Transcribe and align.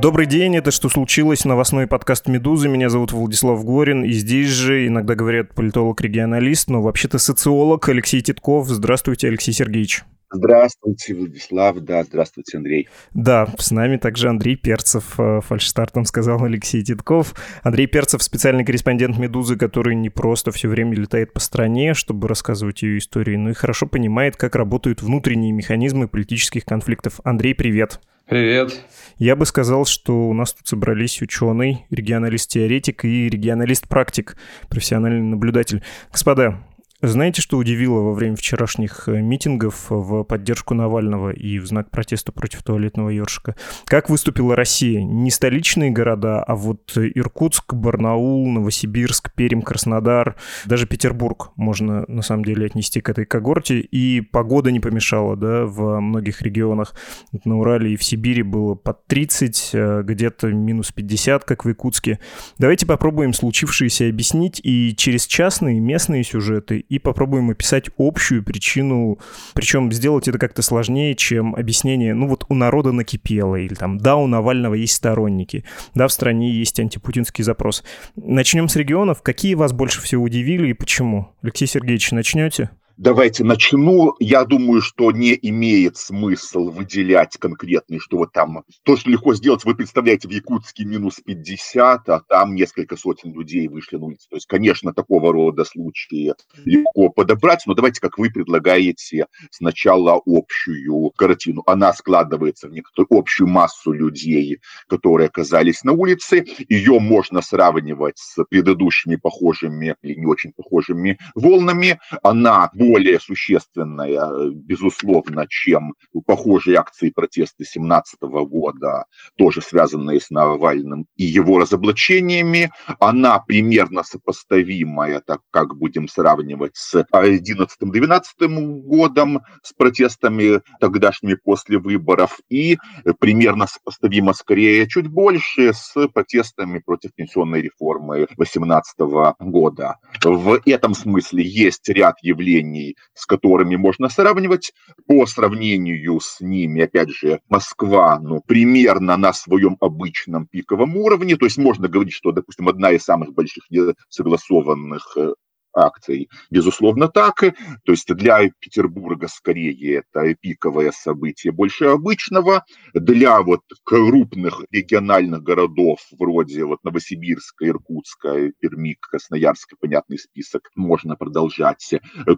Добрый 0.00 0.26
день, 0.26 0.54
это 0.54 0.70
«Что 0.70 0.88
случилось?» 0.88 1.44
Новостной 1.44 1.88
подкаст 1.88 2.28
«Медузы». 2.28 2.68
Меня 2.68 2.88
зовут 2.88 3.10
Владислав 3.10 3.64
Горин, 3.64 4.04
и 4.04 4.12
здесь 4.12 4.46
же, 4.46 4.86
иногда 4.86 5.16
говорят 5.16 5.56
политолог-регионалист, 5.56 6.68
но 6.68 6.80
вообще-то 6.80 7.18
социолог 7.18 7.88
Алексей 7.88 8.20
Титков. 8.20 8.68
Здравствуйте, 8.68 9.26
Алексей 9.26 9.50
Сергеевич. 9.50 10.04
Здравствуйте, 10.30 11.16
Владислав, 11.16 11.78
да, 11.80 12.04
здравствуйте, 12.04 12.58
Андрей. 12.58 12.88
Да, 13.12 13.48
с 13.58 13.72
нами 13.72 13.96
также 13.96 14.28
Андрей 14.28 14.54
Перцев, 14.54 15.18
э, 15.18 15.40
фальшстартом 15.40 16.04
сказал 16.04 16.44
Алексей 16.44 16.84
Титков. 16.84 17.34
Андрей 17.64 17.88
Перцев, 17.88 18.22
специальный 18.22 18.64
корреспондент 18.64 19.18
«Медузы», 19.18 19.56
который 19.56 19.96
не 19.96 20.10
просто 20.10 20.52
все 20.52 20.68
время 20.68 20.94
летает 20.94 21.32
по 21.32 21.40
стране, 21.40 21.94
чтобы 21.94 22.28
рассказывать 22.28 22.82
ее 22.82 22.98
истории, 22.98 23.34
но 23.34 23.50
и 23.50 23.54
хорошо 23.54 23.88
понимает, 23.88 24.36
как 24.36 24.54
работают 24.54 25.02
внутренние 25.02 25.50
механизмы 25.50 26.06
политических 26.06 26.64
конфликтов. 26.64 27.20
Андрей, 27.24 27.56
привет. 27.56 27.98
Привет. 27.98 28.17
Я 28.30 29.34
бы 29.36 29.46
сказал, 29.46 29.84
что 29.84 30.28
у 30.28 30.32
нас 30.32 30.52
тут 30.52 30.68
собрались 30.68 31.20
ученый, 31.22 31.86
регионалист-теоретик 31.90 33.04
и 33.04 33.28
регионалист-практик, 33.28 34.36
профессиональный 34.68 35.22
наблюдатель. 35.22 35.82
Господа, 36.12 36.62
знаете, 37.00 37.40
что 37.40 37.58
удивило 37.58 38.00
во 38.00 38.12
время 38.12 38.34
вчерашних 38.34 39.08
э, 39.08 39.20
митингов 39.20 39.86
в 39.88 40.24
поддержку 40.24 40.74
Навального 40.74 41.30
и 41.30 41.60
в 41.60 41.66
знак 41.66 41.90
протеста 41.90 42.32
против 42.32 42.64
туалетного 42.64 43.10
ёршика? 43.10 43.54
Как 43.84 44.10
выступила 44.10 44.56
Россия? 44.56 45.04
Не 45.04 45.30
столичные 45.30 45.92
города, 45.92 46.42
а 46.42 46.56
вот 46.56 46.96
Иркутск, 46.96 47.72
Барнаул, 47.72 48.50
Новосибирск, 48.50 49.32
Пермь, 49.32 49.62
Краснодар, 49.62 50.34
даже 50.64 50.88
Петербург 50.88 51.52
можно 51.54 52.04
на 52.08 52.22
самом 52.22 52.44
деле 52.44 52.66
отнести 52.66 53.00
к 53.00 53.08
этой 53.08 53.26
когорте. 53.26 53.78
И 53.78 54.20
погода 54.20 54.72
не 54.72 54.80
помешала, 54.80 55.36
да, 55.36 55.66
в 55.66 56.00
многих 56.00 56.42
регионах. 56.42 56.96
На 57.44 57.58
Урале 57.58 57.92
и 57.92 57.96
в 57.96 58.02
Сибири 58.02 58.42
было 58.42 58.74
под 58.74 59.06
30, 59.06 59.70
э, 59.72 60.02
где-то 60.02 60.48
минус 60.48 60.90
50, 60.90 61.44
как 61.44 61.64
в 61.64 61.68
Якутске. 61.68 62.18
Давайте 62.58 62.86
попробуем 62.86 63.34
случившееся 63.34 64.08
объяснить 64.08 64.60
и 64.64 64.96
через 64.96 65.28
частные 65.28 65.78
местные 65.78 66.24
сюжеты, 66.24 66.84
и 66.88 66.98
попробуем 66.98 67.50
описать 67.50 67.90
общую 67.98 68.42
причину, 68.42 69.18
причем 69.54 69.92
сделать 69.92 70.28
это 70.28 70.38
как-то 70.38 70.62
сложнее, 70.62 71.14
чем 71.14 71.54
объяснение, 71.54 72.14
ну 72.14 72.28
вот 72.28 72.44
у 72.48 72.54
народа 72.54 72.92
накипело, 72.92 73.56
или 73.56 73.74
там, 73.74 73.98
да, 73.98 74.16
у 74.16 74.26
Навального 74.26 74.74
есть 74.74 74.94
сторонники, 74.94 75.64
да, 75.94 76.08
в 76.08 76.12
стране 76.12 76.50
есть 76.50 76.78
антипутинский 76.80 77.44
запрос. 77.44 77.84
Начнем 78.16 78.68
с 78.68 78.76
регионов. 78.76 79.22
Какие 79.22 79.54
вас 79.54 79.72
больше 79.72 80.00
всего 80.00 80.24
удивили 80.24 80.68
и 80.68 80.74
почему? 80.74 81.34
Алексей 81.42 81.66
Сергеевич, 81.66 82.12
начнете? 82.12 82.70
Давайте 82.98 83.44
начну. 83.44 84.16
Я 84.18 84.44
думаю, 84.44 84.82
что 84.82 85.12
не 85.12 85.38
имеет 85.40 85.96
смысл 85.96 86.68
выделять 86.68 87.36
конкретный, 87.36 88.00
что 88.00 88.16
вот 88.16 88.32
там... 88.32 88.64
То, 88.82 88.96
что 88.96 89.08
легко 89.08 89.36
сделать, 89.36 89.64
вы 89.64 89.76
представляете, 89.76 90.26
в 90.26 90.32
Якутске 90.32 90.84
минус 90.84 91.20
50, 91.24 92.08
а 92.08 92.20
там 92.28 92.56
несколько 92.56 92.96
сотен 92.96 93.32
людей 93.32 93.68
вышли 93.68 93.98
на 93.98 94.06
улицу. 94.06 94.26
То 94.28 94.34
есть, 94.34 94.46
конечно, 94.46 94.92
такого 94.92 95.32
рода 95.32 95.64
случаи 95.64 96.34
легко 96.64 97.08
подобрать, 97.10 97.62
но 97.66 97.74
давайте, 97.74 98.00
как 98.00 98.18
вы 98.18 98.30
предлагаете, 98.30 99.26
сначала 99.52 100.20
общую 100.26 101.10
картину. 101.10 101.62
Она 101.66 101.92
складывается 101.92 102.66
в 102.66 102.72
некоторую 102.72 103.16
общую 103.16 103.46
массу 103.46 103.92
людей, 103.92 104.58
которые 104.88 105.28
оказались 105.28 105.84
на 105.84 105.92
улице. 105.92 106.44
Ее 106.68 106.98
можно 106.98 107.42
сравнивать 107.42 108.18
с 108.18 108.42
предыдущими 108.42 109.14
похожими 109.14 109.94
или 110.02 110.18
не 110.18 110.26
очень 110.26 110.52
похожими 110.52 111.16
волнами. 111.36 112.00
Она 112.24 112.72
более 112.88 113.20
существенная, 113.20 114.50
безусловно, 114.50 115.46
чем 115.48 115.94
похожие 116.26 116.78
акции 116.78 117.10
протеста 117.10 117.56
2017 117.58 118.20
года, 118.48 119.04
тоже 119.36 119.60
связанные 119.60 120.20
с 120.20 120.30
Навальным 120.30 121.06
и 121.16 121.24
его 121.24 121.58
разоблачениями. 121.58 122.70
Она 122.98 123.38
примерно 123.40 124.02
сопоставимая, 124.02 125.20
так 125.20 125.40
как 125.50 125.76
будем 125.76 126.08
сравнивать 126.08 126.76
с 126.76 127.04
2011-2012 127.14 128.80
годом, 128.82 129.40
с 129.62 129.72
протестами 129.74 130.60
тогдашними 130.80 131.34
после 131.34 131.78
выборов, 131.78 132.38
и 132.48 132.78
примерно 133.20 133.66
сопоставима 133.66 134.32
скорее 134.32 134.88
чуть 134.88 135.08
больше 135.08 135.72
с 135.74 135.94
протестами 136.08 136.78
против 136.78 137.14
пенсионной 137.14 137.60
реформы 137.60 138.26
2018 138.36 139.00
года. 139.40 139.96
В 140.24 140.60
этом 140.64 140.94
смысле 140.94 141.42
есть 141.44 141.88
ряд 141.88 142.16
явлений, 142.22 142.77
компаний, 142.78 142.96
с 143.14 143.26
которыми 143.26 143.76
можно 143.76 144.08
сравнивать. 144.08 144.72
По 145.06 145.26
сравнению 145.26 146.20
с 146.20 146.40
ними, 146.40 146.82
опять 146.82 147.10
же, 147.10 147.40
Москва, 147.48 148.18
ну, 148.20 148.40
примерно 148.46 149.16
на 149.16 149.32
своем 149.32 149.76
обычном 149.80 150.46
пиковом 150.46 150.96
уровне. 150.96 151.36
То 151.36 151.46
есть 151.46 151.58
можно 151.58 151.88
говорить, 151.88 152.14
что, 152.14 152.32
допустим, 152.32 152.68
одна 152.68 152.90
из 152.92 153.02
самых 153.02 153.34
больших 153.34 153.64
несогласованных 153.70 155.16
э, 155.16 155.34
акций. 155.78 156.28
Безусловно, 156.50 157.08
так. 157.08 157.40
То 157.40 157.92
есть 157.92 158.12
для 158.14 158.50
Петербурга 158.58 159.28
скорее 159.28 159.98
это 159.98 160.34
пиковое 160.34 160.92
событие 160.92 161.52
больше 161.52 161.86
обычного. 161.86 162.64
Для 162.94 163.42
вот 163.42 163.60
крупных 163.84 164.64
региональных 164.70 165.42
городов 165.42 166.00
вроде 166.18 166.64
вот 166.64 166.82
Новосибирска, 166.84 167.66
Иркутска, 167.68 168.50
Перми, 168.60 168.96
Красноярска, 169.00 169.76
понятный 169.80 170.18
список, 170.18 170.70
можно 170.74 171.16
продолжать. 171.16 171.94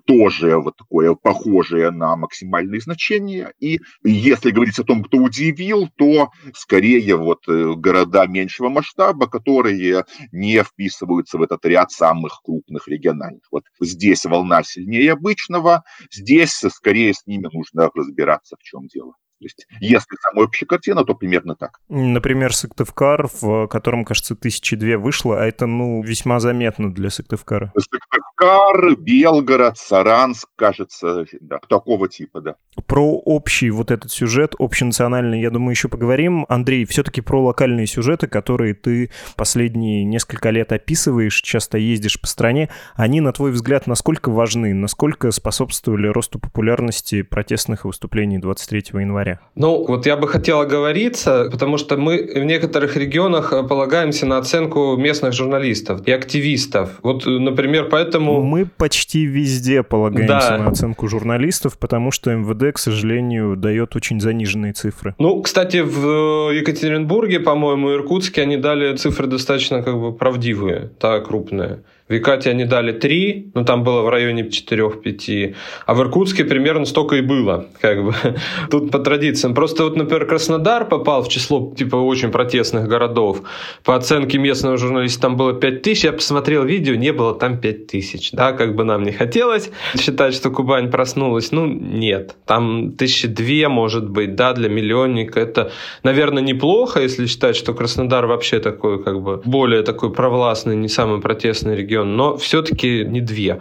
Тоже 0.07 0.57
вот 0.59 0.77
такое 0.77 1.15
похожее 1.15 1.91
на 1.91 2.17
максимальные 2.17 2.81
значения. 2.81 3.53
И 3.61 3.81
если 4.05 4.51
говорить 4.51 4.79
о 4.79 4.85
том, 4.85 5.05
кто 5.05 5.19
удивил, 5.19 5.89
то 5.97 6.31
скорее 6.55 7.17
вот 7.17 7.49
э, 7.49 7.75
города 7.77 8.27
меньшего 8.27 8.69
масштаба, 8.69 9.27
которые 9.27 10.05
не 10.33 10.63
вписываются 10.63 11.39
в 11.39 11.43
этот 11.43 11.65
ряд 11.65 11.91
самых 11.91 12.41
крупных 12.45 12.89
региональных 12.89 13.30
данных. 13.31 13.43
Вот 13.51 13.65
здесь 13.81 14.25
волна 14.25 14.63
сильнее 14.63 15.13
обычного, 15.13 15.85
здесь 16.11 16.53
скорее 16.53 17.15
с 17.15 17.27
ними 17.27 17.49
нужно 17.53 17.91
разбираться, 17.95 18.57
в 18.59 18.63
чем 18.63 18.87
дело. 18.87 19.15
То 19.41 19.47
есть, 19.47 19.67
если 19.81 20.17
самая 20.21 20.47
общая 20.47 20.67
картина, 20.67 21.03
то 21.03 21.15
примерно 21.15 21.57
так. 21.57 21.81
Например, 21.89 22.55
Сыктывкар, 22.55 23.27
в 23.41 23.69
котором, 23.69 24.05
кажется, 24.05 24.37
тысячи 24.37 24.77
две 24.77 24.99
вышло, 24.99 25.41
а 25.41 25.47
это, 25.47 25.65
ну, 25.65 26.03
весьма 26.03 26.41
заметно 26.41 26.93
для 26.93 27.09
Сыктывкара. 27.09 27.73
Сыктывкар, 27.75 28.97
Белгород, 28.97 29.79
Саранск, 29.79 30.47
кажется, 30.57 31.25
да, 31.41 31.59
такого 31.71 32.07
типа, 32.07 32.43
да. 32.43 32.57
Про 32.87 33.13
общий 33.13 33.71
вот 33.71 33.91
этот 33.91 34.11
сюжет, 34.11 34.55
общенациональный, 34.59 35.41
я 35.41 35.51
думаю, 35.51 35.71
еще 35.71 35.89
поговорим. 35.89 36.45
Андрей, 36.51 36.85
все-таки 36.85 37.23
про 37.23 37.43
локальные 37.43 37.87
сюжеты, 37.87 38.27
которые 38.27 38.75
ты 38.75 39.11
последние 39.37 40.05
несколько 40.05 40.51
лет 40.51 40.71
описываешь, 40.71 41.41
часто 41.41 41.79
ездишь 41.79 42.21
по 42.21 42.27
стране, 42.27 42.69
они, 42.95 43.23
на 43.23 43.33
твой 43.33 43.53
взгляд, 43.53 43.87
насколько 43.87 44.31
важны, 44.31 44.75
насколько 44.75 45.31
способствовали 45.31 46.09
росту 46.09 46.39
популярности 46.39 47.23
протестных 47.23 47.87
выступлений 47.87 48.37
23 48.37 49.01
января? 49.01 49.30
Января? 49.31 49.41
Ну, 49.55 49.85
вот 49.87 50.07
я 50.07 50.17
бы 50.17 50.29
хотел 50.29 50.61
оговориться, 50.61 51.49
потому 51.51 51.79
что 51.79 51.97
мы 51.97 52.31
в 52.35 52.45
некоторых 52.45 52.97
регионах 52.97 53.53
э, 53.53 53.63
полагаемся 53.63 54.27
на 54.27 54.39
оценку 54.39 54.97
местных 54.97 55.33
журналистов 55.33 56.07
и 56.07 56.13
активистов. 56.13 56.99
Вот, 57.03 57.27
э, 57.27 57.31
например, 57.31 57.89
поэтому... 57.91 58.43
Мы 58.43 58.67
почти 58.67 59.25
везде 59.25 59.83
полагаемся 59.83 60.51
да. 60.51 60.59
на 60.59 60.69
оценку 60.69 61.09
журналистов, 61.09 61.79
потому 61.79 62.11
что 62.11 62.35
МВД, 62.35 62.75
к 62.75 62.79
сожалению, 62.79 63.57
дает 63.57 63.97
очень 63.97 64.21
заниженные 64.21 64.73
цифры. 64.73 65.15
Ну, 65.19 65.43
кстати, 65.43 65.79
в 65.79 66.51
Екатеринбурге, 66.53 67.41
по-моему, 67.41 67.93
Иркутске 67.93 68.43
они 68.43 68.57
дали 68.57 68.97
цифры 68.97 69.27
достаточно 69.27 69.83
как 69.83 69.99
бы 69.99 70.13
правдивые, 70.13 70.91
так, 70.99 71.27
крупные. 71.29 71.83
В 72.11 72.13
Якате 72.13 72.51
они 72.51 72.65
дали 72.65 72.91
3, 72.91 73.53
но 73.55 73.63
там 73.63 73.85
было 73.85 74.03
в 74.03 74.09
районе 74.09 74.43
4-5. 74.43 75.55
А 75.87 75.95
в 75.95 76.01
Иркутске 76.01 76.45
примерно 76.45 76.85
столько 76.85 77.15
и 77.15 77.21
было. 77.21 77.67
Как 77.81 78.05
бы. 78.05 78.13
Тут 78.71 78.91
по 78.91 78.99
традициям. 78.99 79.55
Просто 79.55 79.85
вот, 79.85 79.95
например, 79.95 80.27
Краснодар 80.27 80.89
попал 80.89 81.23
в 81.23 81.29
число 81.29 81.73
типа 81.79 81.95
очень 81.95 82.33
протестных 82.33 82.89
городов. 82.89 83.43
По 83.85 83.95
оценке 83.95 84.39
местного 84.39 84.77
журналиста 84.77 85.23
там 85.23 85.37
было 85.37 85.53
5 85.53 85.83
тысяч. 85.83 86.03
Я 86.03 86.13
посмотрел 86.13 86.65
видео, 86.65 86.97
не 86.97 87.13
было 87.13 87.33
там 87.33 87.61
5 87.61 87.87
тысяч. 87.87 88.33
Да, 88.33 88.55
как 88.55 88.75
бы 88.75 88.83
нам 88.83 89.05
не 89.05 89.13
хотелось 89.13 89.71
считать, 89.97 90.35
что 90.35 90.51
Кубань 90.51 90.91
проснулась. 90.91 91.53
Ну, 91.53 91.67
нет. 91.67 92.35
Там 92.45 92.91
тысячи 92.91 93.29
две, 93.29 93.69
может 93.69 94.11
быть, 94.11 94.35
да, 94.35 94.53
для 94.53 94.69
миллионника. 94.69 95.39
Это, 95.39 95.71
наверное, 96.03 96.43
неплохо, 96.43 97.03
если 97.03 97.27
считать, 97.27 97.55
что 97.55 97.73
Краснодар 97.73 98.27
вообще 98.27 98.59
такой, 98.59 99.01
как 99.01 99.23
бы, 99.23 99.41
более 99.45 99.83
такой 99.83 100.13
провластный, 100.13 100.75
не 100.75 100.89
самый 100.89 101.21
протестный 101.21 101.77
регион 101.77 102.00
регион, 102.01 102.17
но 102.17 102.37
все-таки 102.37 103.05
не 103.05 103.21
две. 103.21 103.61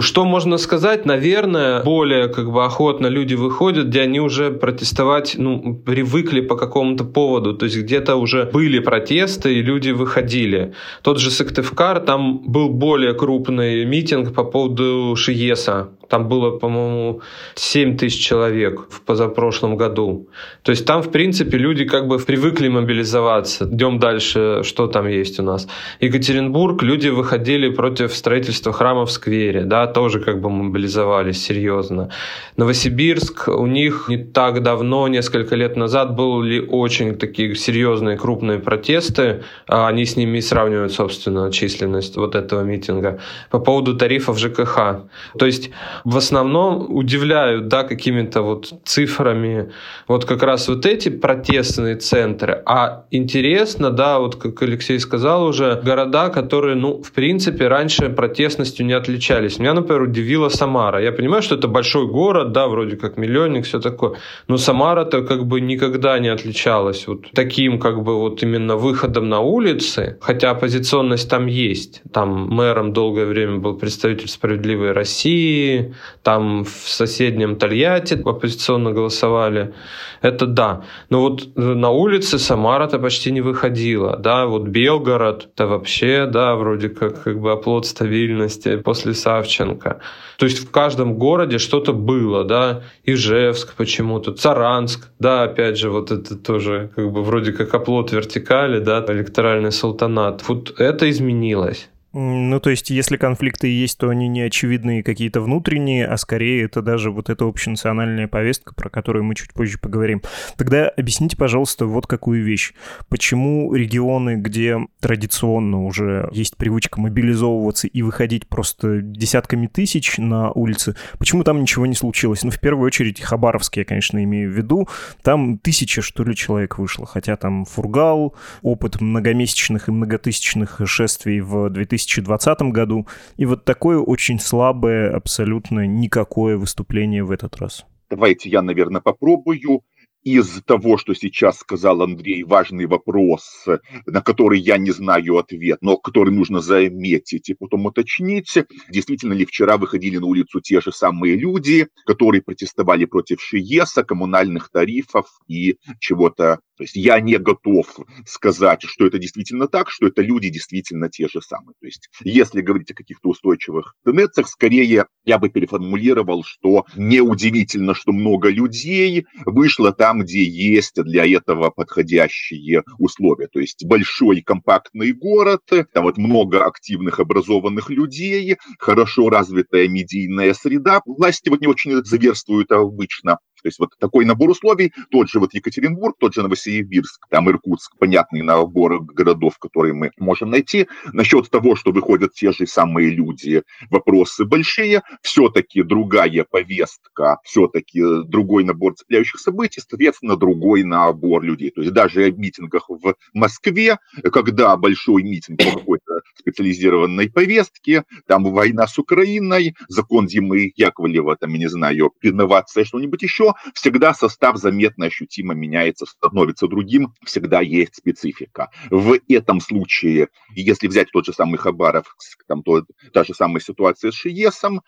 Что 0.00 0.24
можно 0.24 0.58
сказать? 0.58 1.06
Наверное, 1.06 1.82
более 1.82 2.28
как 2.28 2.50
бы 2.50 2.64
охотно 2.64 3.06
люди 3.06 3.34
выходят, 3.34 3.86
где 3.86 4.02
они 4.02 4.20
уже 4.20 4.50
протестовать, 4.50 5.36
ну, 5.38 5.74
привыкли 5.74 6.40
по 6.40 6.56
какому-то 6.56 7.04
поводу. 7.04 7.54
То 7.54 7.66
есть 7.66 7.78
где-то 7.78 8.16
уже 8.16 8.44
были 8.52 8.80
протесты, 8.80 9.54
и 9.54 9.62
люди 9.62 9.90
выходили. 9.90 10.72
Тот 11.02 11.18
же 11.18 11.30
Сыктывкар, 11.30 12.00
там 12.00 12.42
был 12.46 12.68
более 12.68 13.14
крупный 13.14 13.84
митинг 13.84 14.34
по 14.34 14.44
поводу 14.44 15.14
Шиеса, 15.16 15.88
Там 16.08 16.28
было, 16.28 16.58
по-моему, 16.58 17.20
7 17.54 17.96
тысяч 17.96 18.24
человек 18.24 18.86
в 18.90 19.00
позапрошлом 19.02 19.76
году. 19.76 20.28
То 20.62 20.70
есть 20.70 20.86
там, 20.86 21.02
в 21.02 21.10
принципе, 21.10 21.58
люди 21.58 21.84
как 21.84 22.06
бы 22.06 22.18
привыкли 22.18 22.68
мобилизоваться. 22.68 23.64
Идем 23.64 23.98
дальше, 23.98 24.62
что 24.64 24.86
там 24.86 25.06
есть 25.06 25.40
у 25.40 25.42
нас. 25.42 25.68
Екатеринбург, 26.00 26.82
люди 26.82 27.08
выходили 27.08 27.68
против 27.68 28.14
строительства 28.14 28.72
храма 28.72 29.06
в 29.06 29.10
сквере, 29.10 29.64
да, 29.64 29.86
тоже 29.86 30.20
как 30.20 30.40
бы 30.40 30.50
мобилизовались 30.50 31.42
серьезно. 31.44 32.10
Новосибирск, 32.56 33.48
у 33.48 33.66
них 33.66 34.06
не 34.08 34.18
так 34.18 34.62
давно, 34.62 35.08
несколько 35.08 35.56
лет 35.56 35.76
назад, 35.76 36.14
были 36.14 36.60
очень 36.60 37.14
такие 37.16 37.54
серьезные 37.54 38.16
крупные 38.16 38.58
протесты. 38.58 39.42
А 39.66 39.88
они 39.88 40.04
с 40.04 40.16
ними 40.16 40.40
сравнивают, 40.40 40.92
собственно, 40.92 41.50
численность 41.50 42.16
вот 42.16 42.34
этого 42.34 42.62
митинга 42.62 43.20
по 43.50 43.58
поводу 43.58 43.96
тарифов 43.96 44.38
ЖКХ. 44.38 45.04
То 45.38 45.46
есть 45.46 45.70
в 46.04 46.16
основном 46.16 46.86
удивляют, 46.94 47.68
да, 47.68 47.84
какими-то 47.84 48.42
вот 48.42 48.72
цифрами 48.84 49.70
вот 50.08 50.24
как 50.24 50.42
раз 50.42 50.68
вот 50.68 50.86
эти 50.86 51.08
протестные 51.08 51.96
центры. 51.96 52.62
А 52.66 53.04
интересно, 53.10 53.90
да, 53.90 54.18
вот 54.18 54.36
как 54.36 54.62
Алексей 54.62 54.98
сказал 54.98 55.44
уже, 55.46 55.80
города, 55.84 56.28
которые, 56.28 56.74
ну, 56.74 57.02
в 57.02 57.12
принципе, 57.12 57.68
раньше 57.68 58.08
протестностью 58.10 58.86
не 58.86 58.92
отличались. 58.92 59.58
Меня, 59.58 59.74
например, 59.74 60.02
удивила 60.02 60.48
Самара. 60.48 61.02
Я 61.02 61.12
понимаю, 61.12 61.42
что 61.42 61.54
это 61.54 61.68
большой 61.68 62.06
город, 62.06 62.52
да, 62.52 62.66
вроде 62.68 62.96
как 62.96 63.16
миллионник, 63.16 63.64
все 63.64 63.80
такое. 63.80 64.14
Но 64.48 64.56
Самара-то 64.56 65.22
как 65.22 65.46
бы 65.46 65.60
никогда 65.60 66.18
не 66.18 66.28
отличалась 66.28 67.06
вот 67.06 67.26
таким 67.34 67.78
как 67.78 68.02
бы 68.02 68.18
вот 68.18 68.42
именно 68.42 68.76
выходом 68.76 69.28
на 69.28 69.40
улицы, 69.40 70.18
хотя 70.20 70.50
оппозиционность 70.50 71.28
там 71.30 71.46
есть. 71.46 72.02
Там 72.12 72.48
мэром 72.48 72.92
долгое 72.92 73.26
время 73.26 73.58
был 73.58 73.76
представитель 73.76 74.28
«Справедливой 74.28 74.92
России», 74.92 75.83
там 76.22 76.64
в 76.64 76.88
соседнем 76.88 77.56
Тольятти 77.56 78.14
оппозиционно 78.14 78.92
голосовали. 78.92 79.74
Это 80.22 80.46
да. 80.46 80.84
Но 81.10 81.20
вот 81.20 81.56
на 81.56 81.90
улице 81.90 82.38
Самара-то 82.38 82.98
почти 82.98 83.32
не 83.32 83.40
выходила. 83.40 84.16
Да, 84.16 84.46
вот 84.46 84.62
Белгород, 84.68 85.48
это 85.54 85.66
вообще, 85.66 86.26
да, 86.26 86.54
вроде 86.54 86.88
как, 86.88 87.22
как 87.22 87.40
бы 87.40 87.52
оплот 87.52 87.86
стабильности 87.86 88.76
после 88.76 89.14
Савченко. 89.14 90.00
То 90.38 90.46
есть 90.46 90.58
в 90.58 90.70
каждом 90.70 91.14
городе 91.14 91.58
что-то 91.58 91.92
было, 91.92 92.44
да, 92.44 92.82
Ижевск 93.04 93.74
почему-то, 93.74 94.32
Царанск, 94.32 95.10
да, 95.18 95.42
опять 95.42 95.78
же, 95.78 95.90
вот 95.90 96.10
это 96.10 96.36
тоже 96.36 96.90
как 96.94 97.12
бы 97.12 97.22
вроде 97.22 97.52
как 97.52 97.74
оплот 97.74 98.12
вертикали, 98.12 98.80
да, 98.80 99.04
электоральный 99.08 99.72
султанат. 99.72 100.42
Вот 100.48 100.80
это 100.80 101.08
изменилось. 101.10 101.88
Ну, 102.16 102.60
то 102.60 102.70
есть, 102.70 102.90
если 102.90 103.16
конфликты 103.16 103.66
есть, 103.66 103.98
то 103.98 104.08
они 104.08 104.28
не 104.28 104.42
очевидные 104.42 105.02
какие-то 105.02 105.40
внутренние, 105.40 106.06
а 106.06 106.16
скорее 106.16 106.62
это 106.62 106.80
даже 106.80 107.10
вот 107.10 107.28
эта 107.28 107.44
общенациональная 107.44 108.28
повестка, 108.28 108.72
про 108.72 108.88
которую 108.88 109.24
мы 109.24 109.34
чуть 109.34 109.52
позже 109.52 109.78
поговорим. 109.78 110.22
Тогда 110.56 110.88
объясните, 110.88 111.36
пожалуйста, 111.36 111.86
вот 111.86 112.06
какую 112.06 112.44
вещь. 112.44 112.72
Почему 113.08 113.74
регионы, 113.74 114.36
где 114.36 114.78
традиционно 115.00 115.84
уже 115.84 116.28
есть 116.30 116.56
привычка 116.56 117.00
мобилизовываться 117.00 117.88
и 117.88 118.02
выходить 118.02 118.46
просто 118.46 119.00
десятками 119.00 119.66
тысяч 119.66 120.16
на 120.16 120.52
улицы, 120.52 120.94
почему 121.18 121.42
там 121.42 121.60
ничего 121.60 121.84
не 121.84 121.96
случилось? 121.96 122.44
Ну, 122.44 122.50
в 122.50 122.60
первую 122.60 122.86
очередь, 122.86 123.20
Хабаровск 123.20 123.76
я, 123.78 123.84
конечно, 123.84 124.22
имею 124.22 124.52
в 124.52 124.54
виду. 124.56 124.88
Там 125.24 125.58
тысяча, 125.58 126.00
что 126.00 126.22
ли, 126.22 126.36
человек 126.36 126.78
вышло, 126.78 127.06
хотя 127.06 127.36
там 127.36 127.64
Фургал, 127.64 128.36
опыт 128.62 129.00
многомесячных 129.00 129.88
и 129.88 129.90
многотысячных 129.90 130.80
шествий 130.84 131.40
в 131.40 131.70
2000 131.70 132.03
2020 132.06 132.72
году. 132.72 133.06
И 133.36 133.46
вот 133.46 133.64
такое 133.64 133.98
очень 133.98 134.38
слабое, 134.38 135.14
абсолютно 135.14 135.86
никакое 135.86 136.56
выступление 136.56 137.24
в 137.24 137.30
этот 137.30 137.56
раз. 137.56 137.86
Давайте 138.10 138.48
я, 138.48 138.62
наверное, 138.62 139.00
попробую 139.00 139.82
из 140.24 140.62
того, 140.64 140.96
что 140.96 141.14
сейчас 141.14 141.58
сказал 141.58 142.02
Андрей, 142.02 142.42
важный 142.44 142.86
вопрос, 142.86 143.66
на 144.06 144.22
который 144.22 144.58
я 144.58 144.78
не 144.78 144.90
знаю 144.90 145.38
ответ, 145.38 145.78
но 145.82 145.98
который 145.98 146.32
нужно 146.32 146.60
заметить 146.60 147.50
и 147.50 147.54
потом 147.54 147.86
уточнить. 147.86 148.52
Действительно 148.88 149.34
ли 149.34 149.44
вчера 149.44 149.76
выходили 149.76 150.16
на 150.16 150.26
улицу 150.26 150.60
те 150.60 150.80
же 150.80 150.92
самые 150.92 151.36
люди, 151.36 151.88
которые 152.06 152.42
протестовали 152.42 153.04
против 153.04 153.40
ШИЕСа, 153.42 154.02
коммунальных 154.02 154.70
тарифов 154.70 155.26
и 155.46 155.76
чего-то 156.00 156.60
то 156.76 156.82
есть 156.82 156.96
я 156.96 157.20
не 157.20 157.38
готов 157.38 157.86
сказать, 158.26 158.82
что 158.82 159.06
это 159.06 159.18
действительно 159.18 159.68
так, 159.68 159.90
что 159.90 160.08
это 160.08 160.22
люди 160.22 160.48
действительно 160.48 161.08
те 161.08 161.28
же 161.28 161.40
самые. 161.40 161.74
То 161.80 161.86
есть 161.86 162.08
если 162.22 162.62
говорить 162.62 162.90
о 162.90 162.94
каких-то 162.94 163.28
устойчивых 163.28 163.94
тенденциях, 164.04 164.48
скорее 164.48 165.06
я 165.24 165.38
бы 165.38 165.48
переформулировал, 165.50 166.42
что 166.42 166.84
неудивительно, 166.96 167.94
что 167.94 168.12
много 168.12 168.50
людей 168.50 169.26
вышло 169.46 169.92
там, 169.92 170.13
где 170.20 170.42
есть 170.44 171.02
для 171.02 171.26
этого 171.26 171.70
подходящие 171.70 172.82
условия. 172.98 173.48
То 173.48 173.60
есть 173.60 173.84
большой 173.84 174.42
компактный 174.42 175.12
город, 175.12 175.62
там 175.92 176.04
вот 176.04 176.18
много 176.18 176.64
активных 176.64 177.20
образованных 177.20 177.90
людей, 177.90 178.56
хорошо 178.78 179.28
развитая 179.28 179.88
медийная 179.88 180.54
среда. 180.54 181.00
Власти 181.04 181.48
вот 181.48 181.60
не 181.60 181.66
очень 181.66 182.04
заверствуют 182.04 182.72
обычно 182.72 183.38
то 183.64 183.68
есть 183.68 183.78
вот 183.78 183.94
такой 183.98 184.26
набор 184.26 184.50
условий, 184.50 184.92
тот 185.10 185.30
же 185.30 185.40
вот 185.40 185.54
Екатеринбург, 185.54 186.16
тот 186.20 186.34
же 186.34 186.42
Новосибирск, 186.42 187.26
там 187.30 187.48
Иркутск, 187.48 187.96
понятный 187.98 188.42
набор 188.42 189.02
городов, 189.02 189.58
которые 189.58 189.94
мы 189.94 190.10
можем 190.18 190.50
найти. 190.50 190.86
Насчет 191.14 191.48
того, 191.48 191.74
что 191.74 191.90
выходят 191.90 192.34
те 192.34 192.52
же 192.52 192.66
самые 192.66 193.08
люди, 193.08 193.62
вопросы 193.90 194.44
большие, 194.44 195.02
все-таки 195.22 195.82
другая 195.82 196.44
повестка, 196.44 197.38
все-таки 197.42 198.02
другой 198.26 198.64
набор 198.64 198.96
цепляющих 198.96 199.40
событий, 199.40 199.80
соответственно, 199.80 200.36
другой 200.36 200.84
набор 200.84 201.42
людей. 201.42 201.70
То 201.70 201.80
есть 201.80 201.94
даже 201.94 202.30
в 202.30 202.38
митингах 202.38 202.90
в 202.90 203.14
Москве, 203.32 203.96
когда 204.30 204.76
большой 204.76 205.22
митинг 205.22 205.64
по 205.64 205.78
какой-то 205.78 206.20
специализированной 206.38 207.30
повестке, 207.30 208.04
там 208.26 208.44
война 208.44 208.86
с 208.86 208.98
Украиной, 208.98 209.74
закон 209.88 210.28
Зимы 210.28 210.70
Яковлева, 210.76 211.36
там, 211.36 211.52
я 211.52 211.58
не 211.60 211.70
знаю, 211.70 212.12
реновация, 212.20 212.84
что-нибудь 212.84 213.22
еще, 213.22 213.53
всегда 213.74 214.14
состав 214.14 214.56
заметно 214.56 215.06
ощутимо 215.06 215.54
меняется, 215.54 216.06
становится 216.06 216.66
другим, 216.66 217.12
всегда 217.24 217.60
есть 217.60 217.96
специфика. 217.96 218.70
В 218.90 219.18
этом 219.28 219.60
случае, 219.60 220.28
если 220.54 220.88
взять 220.88 221.10
тот 221.12 221.26
же 221.26 221.32
самый 221.32 221.58
Хабаровск, 221.58 222.44
там 222.46 222.62
то, 222.62 222.84
та 223.12 223.24
же 223.24 223.34
самая 223.34 223.60
ситуация 223.60 224.10
с 224.10 224.14
ШИЕСом, 224.14 224.82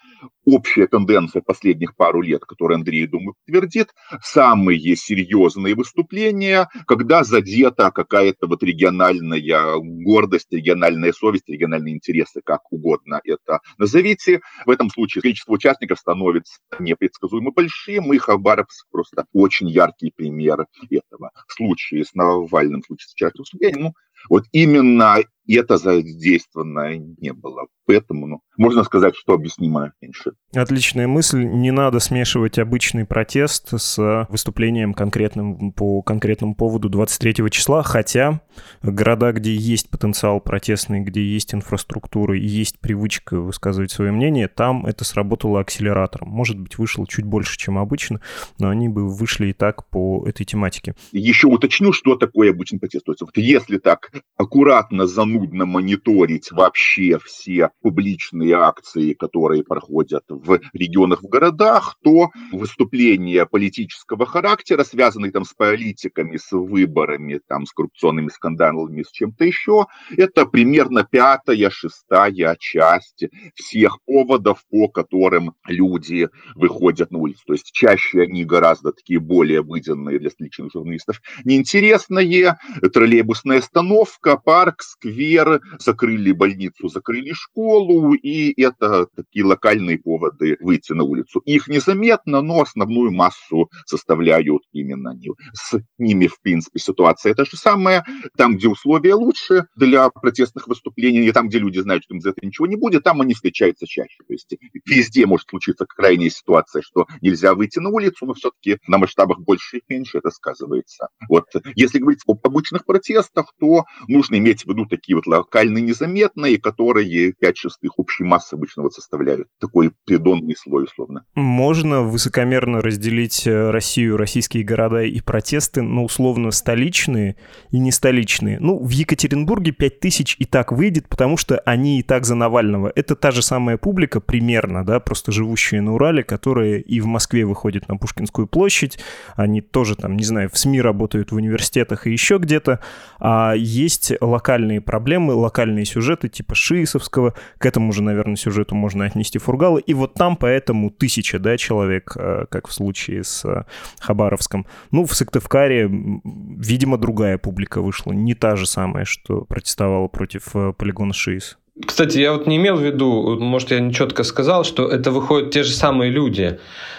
общая 0.44 0.86
тенденция 0.86 1.42
последних 1.42 1.96
пару 1.96 2.20
лет, 2.20 2.44
которую 2.44 2.76
Андрей, 2.76 3.06
думаю, 3.06 3.34
подтвердит, 3.34 3.88
самые 4.22 4.96
серьезные 4.96 5.74
выступления, 5.74 6.68
когда 6.86 7.24
задета 7.24 7.90
какая-то 7.90 8.46
вот 8.46 8.62
региональная 8.62 9.78
гордость, 9.78 10.52
региональная 10.52 11.12
совесть, 11.12 11.48
региональные 11.48 11.94
интересы, 11.94 12.40
как 12.44 12.72
угодно 12.72 13.20
это 13.24 13.60
назовите. 13.78 14.40
В 14.64 14.70
этом 14.70 14.90
случае 14.90 15.22
количество 15.22 15.52
участников 15.52 15.98
становится 15.98 16.54
непредсказуемо 16.78 17.50
большим, 17.52 18.12
и 18.12 18.18
Хабаровск 18.18 18.55
Хабаровск 18.56 18.86
просто 18.90 19.26
очень 19.32 19.68
яркий 19.68 20.10
пример 20.10 20.66
этого. 20.90 21.30
В 21.46 21.52
случае 21.52 22.04
с 22.04 22.14
Навальным, 22.14 22.82
в 22.82 22.86
случае 22.86 23.08
с 23.08 23.38
выступления, 23.38 23.78
ну, 23.78 23.92
вот 24.28 24.44
именно 24.52 25.16
это 25.54 25.76
задействовано 25.76 26.96
не 26.96 27.32
было. 27.32 27.66
Поэтому, 27.86 28.26
ну, 28.26 28.40
можно 28.56 28.82
сказать, 28.82 29.14
что 29.16 29.34
объяснимо 29.34 29.92
меньше. 30.00 30.32
Отличная 30.54 31.06
мысль. 31.06 31.44
Не 31.44 31.70
надо 31.70 32.00
смешивать 32.00 32.58
обычный 32.58 33.04
протест 33.04 33.68
с 33.80 34.26
выступлением 34.28 34.92
конкретным 34.92 35.72
по 35.72 36.02
конкретному 36.02 36.56
поводу 36.56 36.88
23 36.88 37.48
числа, 37.50 37.82
хотя 37.82 38.40
города, 38.82 39.32
где 39.32 39.54
есть 39.54 39.88
потенциал 39.88 40.40
протестный, 40.40 41.00
где 41.00 41.22
есть 41.22 41.54
инфраструктура 41.54 42.36
и 42.36 42.44
есть 42.44 42.80
привычка 42.80 43.40
высказывать 43.40 43.92
свое 43.92 44.10
мнение, 44.10 44.48
там 44.48 44.84
это 44.84 45.04
сработало 45.04 45.60
акселератором. 45.60 46.28
Может 46.28 46.58
быть, 46.58 46.78
вышло 46.78 47.06
чуть 47.06 47.24
больше, 47.24 47.56
чем 47.56 47.78
обычно, 47.78 48.20
но 48.58 48.68
они 48.68 48.88
бы 48.88 49.08
вышли 49.08 49.48
и 49.48 49.52
так 49.52 49.88
по 49.88 50.26
этой 50.26 50.44
тематике. 50.44 50.94
Еще 51.12 51.46
уточню, 51.46 51.92
что 51.92 52.16
такое 52.16 52.50
обычный 52.50 52.80
протест. 52.80 53.04
То 53.04 53.12
есть, 53.12 53.20
вот 53.20 53.36
если 53.36 53.78
так 53.78 54.10
аккуратно 54.36 55.06
занудно 55.36 55.66
мониторить 55.66 56.50
вообще 56.50 57.18
все 57.18 57.70
публичные 57.82 58.54
акции, 58.54 59.12
которые 59.12 59.64
проходят 59.64 60.24
в 60.28 60.60
регионах, 60.72 61.22
в 61.22 61.28
городах, 61.28 61.96
то 62.02 62.30
выступления 62.52 63.46
политического 63.46 64.26
характера, 64.26 64.84
связанные 64.84 65.32
там 65.32 65.44
с 65.44 65.52
политиками, 65.52 66.36
с 66.36 66.52
выборами, 66.52 67.40
там, 67.46 67.66
с 67.66 67.72
коррупционными 67.72 68.28
скандалами, 68.28 69.02
с 69.02 69.10
чем-то 69.10 69.44
еще, 69.44 69.86
это 70.16 70.46
примерно 70.46 71.04
пятая, 71.04 71.70
шестая 71.70 72.56
часть 72.58 73.24
всех 73.54 73.98
поводов, 74.06 74.64
по 74.70 74.88
которым 74.88 75.54
люди 75.66 76.28
выходят 76.54 77.10
на 77.10 77.18
улицу. 77.18 77.42
То 77.46 77.52
есть 77.52 77.72
чаще 77.72 78.22
они 78.22 78.44
гораздо 78.44 78.92
такие 78.92 79.20
более 79.20 79.62
выделенные 79.62 80.18
для 80.18 80.30
столичных 80.30 80.72
журналистов. 80.72 81.20
Неинтересные, 81.44 82.56
троллейбусная 82.92 83.58
остановка, 83.58 84.36
парк, 84.36 84.82
сквер, 84.82 85.25
сквер, 85.26 85.60
закрыли 85.78 86.32
больницу, 86.32 86.88
закрыли 86.88 87.32
школу, 87.32 88.14
и 88.14 88.60
это 88.60 89.06
такие 89.14 89.44
локальные 89.44 89.98
поводы 89.98 90.56
выйти 90.60 90.92
на 90.92 91.04
улицу. 91.04 91.40
Их 91.40 91.68
незаметно, 91.68 92.40
но 92.42 92.62
основную 92.62 93.10
массу 93.10 93.68
составляют 93.84 94.62
именно 94.72 95.10
они. 95.10 95.30
С 95.52 95.78
ними, 95.98 96.26
в 96.26 96.40
принципе, 96.40 96.78
ситуация 96.78 97.34
та 97.34 97.44
же 97.44 97.56
самая. 97.56 98.04
Там, 98.36 98.56
где 98.56 98.68
условия 98.68 99.14
лучше 99.14 99.66
для 99.76 100.08
протестных 100.10 100.68
выступлений, 100.68 101.26
и 101.26 101.32
там, 101.32 101.48
где 101.48 101.58
люди 101.58 101.78
знают, 101.78 102.04
что 102.04 102.14
им 102.14 102.20
за 102.20 102.30
это 102.30 102.44
ничего 102.44 102.66
не 102.66 102.76
будет, 102.76 103.02
там 103.02 103.20
они 103.20 103.34
встречаются 103.34 103.86
чаще. 103.86 104.18
То 104.26 104.32
есть 104.32 104.54
везде 104.84 105.26
может 105.26 105.48
случиться 105.48 105.86
крайняя 105.86 106.30
ситуация, 106.30 106.82
что 106.82 107.06
нельзя 107.20 107.54
выйти 107.54 107.78
на 107.78 107.90
улицу, 107.90 108.26
но 108.26 108.34
все-таки 108.34 108.78
на 108.86 108.98
масштабах 108.98 109.40
больше 109.40 109.78
и 109.78 109.82
меньше 109.88 110.18
это 110.18 110.30
сказывается. 110.30 111.08
Вот 111.28 111.46
если 111.74 111.98
говорить 111.98 112.20
об 112.26 112.46
обычных 112.46 112.84
протестах, 112.84 113.52
то 113.58 113.84
нужно 114.08 114.36
иметь 114.36 114.62
в 114.62 114.68
виду 114.68 114.86
такие 114.86 115.15
вот 115.16 115.26
локальные 115.26 115.82
незаметные, 115.82 116.58
которые 116.58 117.32
5 117.32 117.56
шестых 117.56 117.98
общей 117.98 118.24
массы 118.24 118.54
обычно 118.54 118.82
вот 118.82 118.94
составляют. 118.94 119.48
Такой 119.60 119.92
придонный 120.04 120.54
слой, 120.56 120.84
условно. 120.84 121.24
Можно 121.34 122.02
высокомерно 122.02 122.80
разделить 122.80 123.46
э, 123.46 123.70
Россию, 123.70 124.16
российские 124.16 124.64
города 124.64 125.02
и 125.02 125.20
протесты, 125.20 125.82
ну, 125.82 126.04
условно, 126.04 126.50
столичные 126.50 127.36
и 127.70 127.78
не 127.78 127.92
столичные. 127.92 128.58
Ну, 128.60 128.78
в 128.78 128.90
Екатеринбурге 128.90 129.72
5 129.72 130.00
тысяч 130.00 130.36
и 130.38 130.44
так 130.44 130.72
выйдет, 130.72 131.08
потому 131.08 131.36
что 131.36 131.58
они 131.60 132.00
и 132.00 132.02
так 132.02 132.24
за 132.24 132.34
Навального. 132.34 132.92
Это 132.94 133.16
та 133.16 133.30
же 133.30 133.42
самая 133.42 133.76
публика 133.76 134.20
примерно, 134.20 134.84
да, 134.84 135.00
просто 135.00 135.32
живущая 135.32 135.80
на 135.80 135.94
Урале, 135.94 136.22
которая 136.22 136.78
и 136.78 137.00
в 137.00 137.06
Москве 137.06 137.44
выходит 137.44 137.88
на 137.88 137.96
Пушкинскую 137.96 138.46
площадь. 138.46 138.98
Они 139.34 139.60
тоже 139.60 139.96
там, 139.96 140.16
не 140.16 140.24
знаю, 140.24 140.50
в 140.50 140.58
СМИ 140.58 140.80
работают, 140.80 141.32
в 141.32 141.36
университетах 141.36 142.06
и 142.06 142.12
еще 142.12 142.38
где-то. 142.38 142.80
А 143.18 143.54
есть 143.54 144.12
локальные 144.20 144.80
проблемы, 144.80 145.05
локальные 145.14 145.84
сюжеты 145.84 146.28
типа 146.28 146.54
Шиисовского. 146.54 147.34
К 147.58 147.66
этому 147.66 147.92
же, 147.92 148.02
наверное, 148.02 148.36
сюжету 148.36 148.74
можно 148.74 149.04
отнести 149.04 149.38
Фургала. 149.38 149.78
И 149.78 149.94
вот 149.94 150.14
там 150.14 150.36
поэтому 150.36 150.90
тысяча, 150.90 151.38
да, 151.38 151.56
человек, 151.56 152.16
э, 152.16 152.46
как 152.48 152.68
в 152.68 152.72
случае 152.72 153.24
с 153.24 153.44
э, 153.44 153.64
Хабаровском. 154.00 154.66
Ну, 154.90 155.04
в 155.04 155.14
Сыктывкаре, 155.14 155.88
видимо, 155.88 156.98
другая 156.98 157.38
публика 157.38 157.80
вышла. 157.80 158.12
Не 158.12 158.34
та 158.34 158.56
же 158.56 158.66
самая, 158.66 159.04
что 159.04 159.42
протестовала 159.42 160.08
против 160.08 160.54
э, 160.54 160.72
полигона 160.76 161.12
Шиис. 161.12 161.58
Кстати, 161.84 162.18
я 162.18 162.32
вот 162.32 162.46
не 162.46 162.56
имел 162.56 162.76
в 162.76 162.82
виду, 162.82 163.38
может, 163.38 163.70
я 163.70 163.80
не 163.80 163.92
четко 163.92 164.22
сказал, 164.22 164.64
что 164.64 164.88
это 164.88 165.10
выходят 165.10 165.50
те 165.50 165.62
же 165.62 165.72
самые 165.72 166.10
люди. 166.10 166.58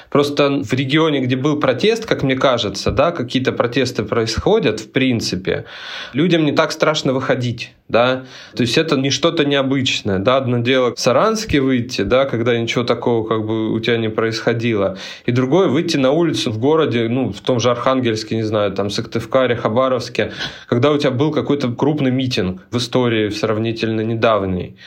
Просто 0.09 0.63
в 0.63 0.73
регионе, 0.73 1.19
где 1.19 1.35
был 1.35 1.59
протест, 1.59 2.05
как 2.05 2.23
мне 2.23 2.35
кажется, 2.35 2.91
да, 2.91 3.11
какие-то 3.11 3.51
протесты 3.51 4.03
происходят, 4.03 4.79
в 4.79 4.91
принципе, 4.91 5.65
людям 6.13 6.45
не 6.45 6.51
так 6.51 6.71
страшно 6.71 7.13
выходить, 7.13 7.73
да, 7.87 8.25
то 8.55 8.61
есть 8.61 8.77
это 8.77 8.95
не 8.95 9.09
что-то 9.09 9.45
необычное, 9.45 10.19
да, 10.19 10.37
одно 10.37 10.59
дело 10.59 10.95
в 10.95 10.99
Саранске 10.99 11.59
выйти, 11.61 12.01
да, 12.01 12.25
когда 12.25 12.57
ничего 12.57 12.83
такого 12.83 13.27
как 13.27 13.45
бы 13.45 13.73
у 13.73 13.79
тебя 13.79 13.97
не 13.97 14.09
происходило, 14.09 14.97
и 15.25 15.31
другое 15.31 15.67
выйти 15.67 15.97
на 15.97 16.11
улицу 16.11 16.51
в 16.51 16.57
городе, 16.57 17.07
ну, 17.09 17.33
в 17.33 17.41
том 17.41 17.59
же 17.59 17.69
Архангельске, 17.69 18.35
не 18.35 18.43
знаю, 18.43 18.71
там, 18.71 18.89
Сыктывкаре, 18.89 19.55
Хабаровске, 19.55 20.31
когда 20.67 20.91
у 20.91 20.97
тебя 20.97 21.11
был 21.11 21.31
какой-то 21.31 21.69
крупный 21.69 22.11
митинг 22.11 22.61
в 22.71 22.77
истории 22.77 23.29
сравнительно 23.29 24.01
недавний. 24.01 24.77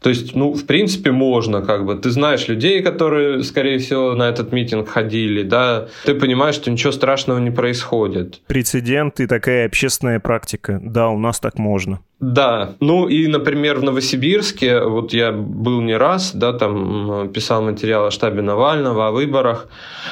То 0.00 0.10
есть, 0.10 0.34
ну, 0.34 0.52
в 0.52 0.66
принципе, 0.66 1.10
можно, 1.10 1.62
как 1.62 1.84
бы. 1.84 1.96
Ты 1.96 2.10
знаешь 2.10 2.48
людей, 2.48 2.82
которые, 2.82 3.42
скорее 3.42 3.78
всего, 3.78 4.14
на 4.14 4.28
этот 4.28 4.52
митинг 4.52 4.88
ходили, 4.88 5.42
да. 5.42 5.88
Ты 6.04 6.14
понимаешь, 6.14 6.54
что 6.54 6.70
ничего 6.70 6.92
страшного 6.92 7.38
не 7.38 7.50
происходит. 7.50 8.40
Прецедент 8.46 9.20
и 9.20 9.26
такая 9.26 9.66
общественная 9.66 10.20
практика. 10.20 10.80
Да, 10.82 11.08
у 11.08 11.18
нас 11.18 11.40
так 11.40 11.58
можно. 11.58 12.00
Да, 12.20 12.74
ну 12.80 13.06
и, 13.06 13.28
например, 13.28 13.78
в 13.78 13.84
Новосибирске, 13.84 14.80
вот 14.80 15.12
я 15.12 15.30
был 15.30 15.80
не 15.80 15.96
раз, 15.96 16.32
да, 16.34 16.52
там 16.52 17.30
писал 17.32 17.62
материал 17.62 18.06
о 18.06 18.10
штабе 18.10 18.42
Навального, 18.42 19.06
о 19.06 19.10
выборах, 19.12 19.68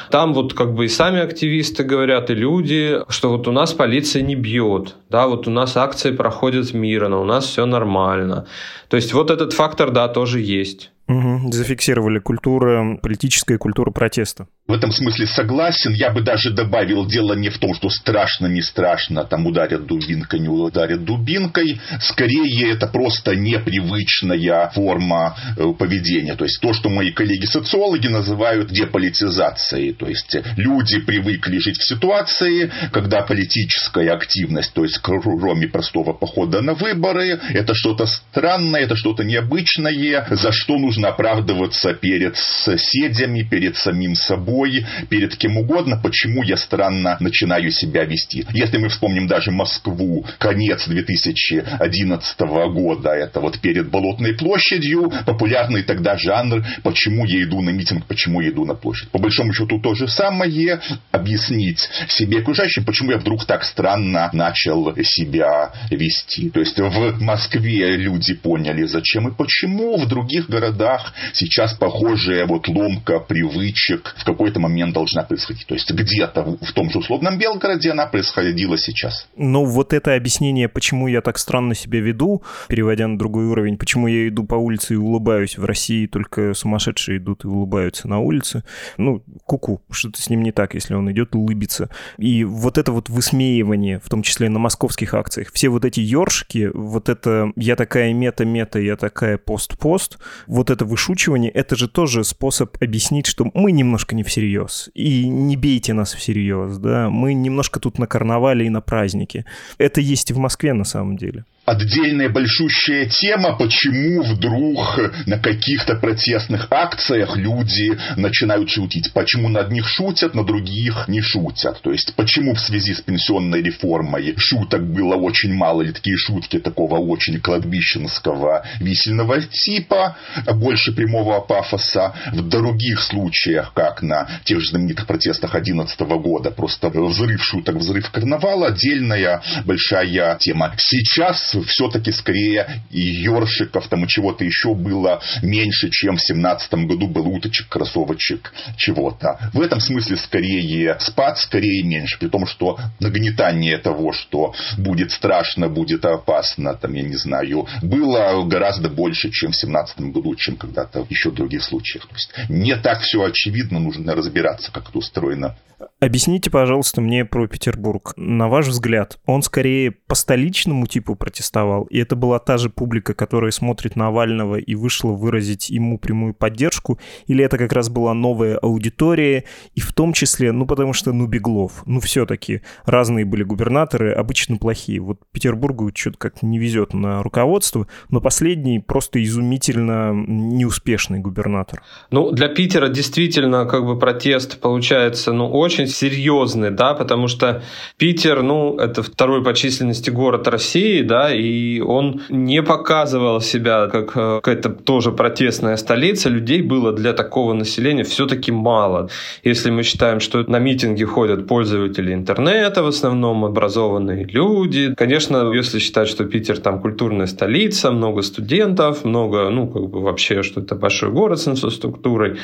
там 0.09 0.33
вот 0.33 0.53
как 0.53 0.73
бы 0.73 0.85
и 0.85 0.87
сами 0.87 1.19
активисты 1.19 1.83
говорят, 1.83 2.29
и 2.29 2.33
люди, 2.33 2.99
что 3.09 3.29
вот 3.29 3.49
у 3.49 3.51
нас 3.51 3.73
полиция 3.73 4.21
не 4.21 4.35
бьет, 4.35 4.95
да, 5.09 5.27
вот 5.27 5.49
у 5.49 5.51
нас 5.51 5.75
акции 5.75 6.11
проходят 6.11 6.73
мирно, 6.73 7.19
у 7.19 7.25
нас 7.25 7.45
все 7.45 7.65
нормально. 7.65 8.47
То 8.87 8.95
есть 8.95 9.13
вот 9.13 9.29
этот 9.29 9.51
фактор, 9.51 9.91
да, 9.91 10.07
тоже 10.07 10.39
есть. 10.39 10.91
Угу, 11.07 11.53
зафиксировали 11.53 12.19
культура, 12.19 12.97
политическая 13.01 13.57
культура 13.57 13.91
протеста. 13.91 14.47
В 14.67 14.73
этом 14.73 14.91
смысле 14.91 15.27
согласен. 15.27 15.93
Я 15.93 16.11
бы 16.11 16.21
даже 16.21 16.51
добавил, 16.51 17.05
дело 17.05 17.33
не 17.33 17.49
в 17.49 17.57
том, 17.57 17.73
что 17.73 17.89
страшно, 17.89 18.47
не 18.47 18.61
страшно, 18.61 19.23
там 19.23 19.47
ударят 19.47 19.85
дубинкой, 19.85 20.41
не 20.41 20.49
ударят 20.49 21.05
дубинкой. 21.05 21.79
Скорее, 22.01 22.73
это 22.73 22.87
просто 22.87 23.33
непривычная 23.37 24.69
форма 24.71 25.37
э, 25.55 25.71
поведения. 25.79 26.35
То 26.35 26.43
есть, 26.43 26.59
то, 26.59 26.73
что 26.73 26.89
мои 26.89 27.11
коллеги-социологи 27.11 28.07
называют 28.07 28.69
деполитизацией. 28.69 29.93
То 29.93 30.07
есть, 30.07 30.35
люди 30.57 30.99
привыкли 30.99 31.59
жить 31.59 31.77
в 31.77 31.87
ситуации, 31.87 32.69
когда 32.91 33.21
политическая 33.21 34.11
активность, 34.11 34.73
то 34.73 34.83
есть, 34.83 34.97
кроме 34.97 35.69
простого 35.69 36.11
похода 36.11 36.61
на 36.61 36.73
выборы, 36.73 37.39
это 37.53 37.73
что-то 37.73 38.05
странное, 38.05 38.81
это 38.81 38.97
что-то 38.97 39.23
необычное, 39.23 40.27
за 40.29 40.51
что 40.51 40.77
нужно 40.77 40.96
нужно 40.97 41.09
оправдываться 41.09 41.93
перед 41.93 42.35
соседями, 42.35 43.43
перед 43.43 43.77
самим 43.77 44.15
собой, 44.15 44.83
перед 45.09 45.35
кем 45.35 45.57
угодно, 45.57 45.99
почему 46.01 46.41
я 46.41 46.57
странно 46.57 47.17
начинаю 47.19 47.71
себя 47.71 48.03
вести. 48.03 48.45
Если 48.53 48.77
мы 48.77 48.89
вспомним 48.89 49.27
даже 49.27 49.51
Москву, 49.51 50.25
конец 50.39 50.87
2011 50.87 52.39
года, 52.39 53.11
это 53.11 53.39
вот 53.39 53.59
перед 53.59 53.89
Болотной 53.89 54.33
площадью, 54.33 55.11
популярный 55.25 55.83
тогда 55.83 56.17
жанр 56.17 56.65
«Почему 56.81 57.25
я 57.25 57.43
иду 57.43 57.61
на 57.61 57.69
митинг, 57.69 58.05
почему 58.07 58.41
я 58.41 58.49
иду 58.49 58.65
на 58.65 58.73
площадь». 58.73 59.09
По 59.09 59.19
большому 59.19 59.53
счету 59.53 59.79
то 59.79 59.93
же 59.93 60.07
самое, 60.07 60.79
объяснить 61.11 61.87
себе 62.09 62.39
окружающим, 62.39 62.85
почему 62.85 63.11
я 63.11 63.17
вдруг 63.17 63.45
так 63.45 63.63
странно 63.63 64.29
начал 64.33 64.95
себя 65.03 65.73
вести. 65.91 66.49
То 66.49 66.59
есть 66.59 66.79
в 66.79 67.21
Москве 67.21 67.97
люди 67.97 68.33
поняли, 68.33 68.83
зачем 68.85 69.27
и 69.27 69.35
почему, 69.35 69.97
в 69.97 70.07
других 70.07 70.49
городах 70.49 70.86
городах 70.87 71.13
сейчас 71.33 71.73
похожая 71.73 72.45
вот 72.45 72.67
ломка 72.67 73.19
привычек 73.19 74.15
в 74.17 74.25
какой-то 74.25 74.59
момент 74.59 74.93
должна 74.93 75.23
происходить. 75.23 75.65
То 75.67 75.75
есть 75.75 75.91
где-то 75.91 76.57
в 76.61 76.73
том 76.73 76.89
же 76.89 76.99
условном 76.99 77.37
Белгороде 77.37 77.91
она 77.91 78.07
происходила 78.07 78.77
сейчас. 78.77 79.27
Ну, 79.35 79.65
вот 79.65 79.93
это 79.93 80.15
объяснение, 80.15 80.67
почему 80.67 81.07
я 81.07 81.21
так 81.21 81.37
странно 81.37 81.75
себя 81.75 81.99
веду, 81.99 82.43
переводя 82.67 83.07
на 83.07 83.17
другой 83.17 83.45
уровень, 83.45 83.77
почему 83.77 84.07
я 84.07 84.27
иду 84.27 84.43
по 84.43 84.55
улице 84.55 84.93
и 84.93 84.97
улыбаюсь. 84.97 85.57
В 85.57 85.65
России 85.65 86.07
только 86.07 86.53
сумасшедшие 86.53 87.17
идут 87.17 87.45
и 87.45 87.47
улыбаются 87.47 88.07
на 88.07 88.19
улице. 88.19 88.63
Ну, 88.97 89.23
куку, 89.45 89.81
-ку, 89.89 89.93
что-то 89.93 90.21
с 90.21 90.29
ним 90.29 90.43
не 90.43 90.51
так, 90.51 90.73
если 90.73 90.93
он 90.93 91.11
идет 91.11 91.35
и 91.35 91.37
улыбится. 91.37 91.89
И 92.17 92.43
вот 92.43 92.77
это 92.77 92.91
вот 92.91 93.09
высмеивание, 93.09 93.99
в 93.99 94.09
том 94.09 94.21
числе 94.21 94.49
на 94.49 94.59
московских 94.59 95.13
акциях, 95.13 95.51
все 95.53 95.69
вот 95.69 95.85
эти 95.85 95.99
ёршики, 95.99 96.69
вот 96.73 97.09
это 97.09 97.51
я 97.55 97.75
такая 97.75 98.13
мета-мета, 98.13 98.79
я 98.79 98.95
такая 98.95 99.37
пост-пост, 99.37 100.17
вот 100.47 100.69
это 100.69 100.76
это 100.77 100.85
вышучивание, 100.85 101.51
это 101.51 101.75
же 101.75 101.87
тоже 101.87 102.23
способ 102.23 102.77
объяснить, 102.81 103.25
что 103.25 103.49
мы 103.53 103.71
немножко 103.71 104.15
не 104.15 104.23
всерьез. 104.23 104.89
И 104.93 105.27
не 105.27 105.57
бейте 105.57 105.93
нас 105.93 106.13
всерьез, 106.13 106.77
да. 106.77 107.09
Мы 107.09 107.33
немножко 107.33 107.79
тут 107.79 107.97
на 107.97 108.05
карнавале 108.05 108.67
и 108.67 108.69
на 108.69 108.81
празднике. 108.81 109.45
Это 109.79 110.01
есть 110.01 110.29
и 110.29 110.33
в 110.33 110.37
Москве 110.37 110.73
на 110.73 110.83
самом 110.83 111.17
деле 111.17 111.45
отдельная 111.67 112.29
большущая 112.29 113.07
тема, 113.07 113.57
почему 113.57 114.23
вдруг 114.23 114.99
на 115.25 115.37
каких-то 115.37 115.95
протестных 115.95 116.67
акциях 116.71 117.35
люди 117.35 117.99
начинают 118.15 118.69
шутить. 118.69 119.11
Почему 119.13 119.49
на 119.49 119.59
одних 119.59 119.85
шутят, 119.85 120.33
на 120.33 120.45
других 120.45 121.09
не 121.09 121.21
шутят. 121.21 121.81
То 121.81 121.91
есть, 121.91 122.15
почему 122.15 122.55
в 122.55 122.59
связи 122.61 122.93
с 122.93 123.01
пенсионной 123.01 123.61
реформой 123.61 124.33
шуток 124.37 124.87
было 124.89 125.15
очень 125.15 125.53
мало, 125.53 125.81
или 125.81 125.91
такие 125.91 126.15
шутки 126.15 126.57
такого 126.57 126.99
очень 126.99 127.41
кладбищенского 127.41 128.65
висельного 128.79 129.41
типа, 129.41 130.15
больше 130.53 130.93
прямого 130.93 131.41
пафоса. 131.41 132.13
В 132.31 132.47
других 132.47 133.01
случаях, 133.01 133.73
как 133.73 134.01
на 134.01 134.29
тех 134.45 134.61
же 134.61 134.69
знаменитых 134.69 135.05
протестах 135.05 135.51
2011 135.51 135.99
года, 135.99 136.49
просто 136.49 136.89
взрыв 136.89 137.43
шуток, 137.43 137.75
взрыв 137.75 138.09
карнавала, 138.09 138.67
отдельная 138.67 139.41
большая 139.65 140.37
тема. 140.37 140.73
Сейчас 140.77 141.56
все-таки 141.63 142.11
скорее 142.11 142.81
и 142.89 142.99
ёршиков 143.01 143.87
там 143.87 144.05
и 144.05 144.07
чего-то 144.07 144.43
еще 144.43 144.73
было 144.73 145.21
меньше, 145.41 145.89
чем 145.89 146.17
в 146.17 146.21
семнадцатом 146.21 146.87
году 146.87 147.07
был 147.07 147.27
уточек, 147.27 147.67
кроссовочек, 147.69 148.53
чего-то. 148.77 149.51
В 149.53 149.61
этом 149.61 149.79
смысле 149.79 150.17
скорее 150.17 150.97
спад, 150.99 151.37
скорее 151.39 151.83
меньше, 151.83 152.17
при 152.19 152.27
том, 152.27 152.45
что 152.45 152.79
нагнетание 152.99 153.77
того, 153.77 154.13
что 154.13 154.53
будет 154.77 155.11
страшно, 155.11 155.69
будет 155.69 156.05
опасно, 156.05 156.73
там, 156.73 156.93
я 156.93 157.03
не 157.03 157.15
знаю, 157.15 157.67
было 157.81 158.43
гораздо 158.45 158.89
больше, 158.89 159.29
чем 159.31 159.51
в 159.51 159.55
семнадцатом 159.55 160.11
году, 160.11 160.35
чем 160.35 160.55
когда-то 160.55 161.05
еще 161.09 161.29
в 161.29 161.35
других 161.35 161.63
случаях. 161.63 162.07
То 162.07 162.15
есть 162.15 162.31
не 162.49 162.75
так 162.75 163.01
все 163.01 163.23
очевидно, 163.23 163.79
нужно 163.79 164.15
разбираться, 164.15 164.71
как 164.71 164.89
это 164.89 164.97
устроено. 164.97 165.57
Объясните, 165.99 166.51
пожалуйста, 166.51 167.01
мне 167.01 167.25
про 167.25 167.47
Петербург. 167.47 168.13
На 168.17 168.47
ваш 168.47 168.67
взгляд, 168.67 169.17
он 169.25 169.41
скорее 169.41 169.89
по 169.89 170.13
столичному 170.13 170.85
типу 170.85 171.15
протестовал, 171.15 171.85
и 171.85 171.97
это 171.97 172.15
была 172.15 172.37
та 172.37 172.59
же 172.59 172.69
публика, 172.69 173.15
которая 173.15 173.49
смотрит 173.49 173.95
Навального 173.95 174.57
и 174.57 174.75
вышла 174.75 175.13
выразить 175.13 175.71
ему 175.71 175.97
прямую 175.97 176.35
поддержку, 176.35 176.99
или 177.25 177.43
это 177.43 177.57
как 177.57 177.73
раз 177.73 177.89
была 177.89 178.13
новая 178.13 178.57
аудитория, 178.57 179.45
и 179.73 179.79
в 179.79 179.91
том 179.91 180.13
числе, 180.13 180.51
ну, 180.51 180.67
потому 180.67 180.93
что, 180.93 181.13
ну, 181.13 181.25
Беглов, 181.25 181.81
ну, 181.87 181.99
все-таки 181.99 182.61
разные 182.85 183.25
были 183.25 183.41
губернаторы, 183.41 184.13
обычно 184.13 184.57
плохие. 184.57 184.99
Вот 184.99 185.21
Петербургу 185.31 185.91
что-то 185.95 186.19
как 186.19 186.43
не 186.43 186.59
везет 186.59 186.93
на 186.93 187.23
руководство, 187.23 187.87
но 188.09 188.21
последний 188.21 188.77
просто 188.77 189.23
изумительно 189.23 190.13
неуспешный 190.13 191.17
губернатор. 191.17 191.81
Ну, 192.11 192.29
для 192.29 192.49
Питера 192.49 192.87
действительно 192.87 193.65
как 193.65 193.83
бы 193.83 193.97
протест 193.97 194.59
получается, 194.61 195.33
ну, 195.33 195.49
очень 195.49 195.86
серьезный, 195.89 196.71
да, 196.71 196.93
потому 196.93 197.27
что 197.27 197.61
Питер, 197.97 198.43
ну, 198.43 198.77
это 198.77 199.03
второй 199.03 199.43
по 199.43 199.53
численности 199.53 200.09
город 200.09 200.47
России, 200.47 201.01
да, 201.01 201.33
и 201.33 201.79
он 201.79 202.21
не 202.29 202.63
показывал 202.63 203.41
себя 203.41 203.87
как 203.87 204.15
э, 204.15 204.35
какая-то 204.41 204.69
тоже 204.69 205.11
протестная 205.11 205.77
столица. 205.77 206.29
Людей 206.29 206.61
было 206.61 206.91
для 206.91 207.13
такого 207.13 207.53
населения 207.53 208.03
все-таки 208.03 208.51
мало. 208.51 209.09
Если 209.43 209.71
мы 209.71 209.83
считаем, 209.83 210.19
что 210.19 210.43
на 210.47 210.59
митинги 210.59 211.03
ходят 211.03 211.47
пользователи 211.47 212.13
интернета, 212.13 212.83
в 212.83 212.87
основном 212.87 213.45
образованные 213.45 214.25
люди. 214.25 214.93
Конечно, 214.95 215.51
если 215.53 215.79
считать, 215.79 216.07
что 216.07 216.25
Питер 216.25 216.57
там 216.59 216.81
культурная 216.81 217.27
столица, 217.27 217.91
много 217.91 218.21
студентов, 218.21 219.05
много, 219.05 219.49
ну, 219.49 219.67
как 219.67 219.89
бы 219.89 220.01
вообще, 220.01 220.43
что 220.43 220.61
это 220.61 220.75
большой 220.75 221.11
город 221.11 221.39
с 221.39 221.47
инфраструктурой, 221.47 222.37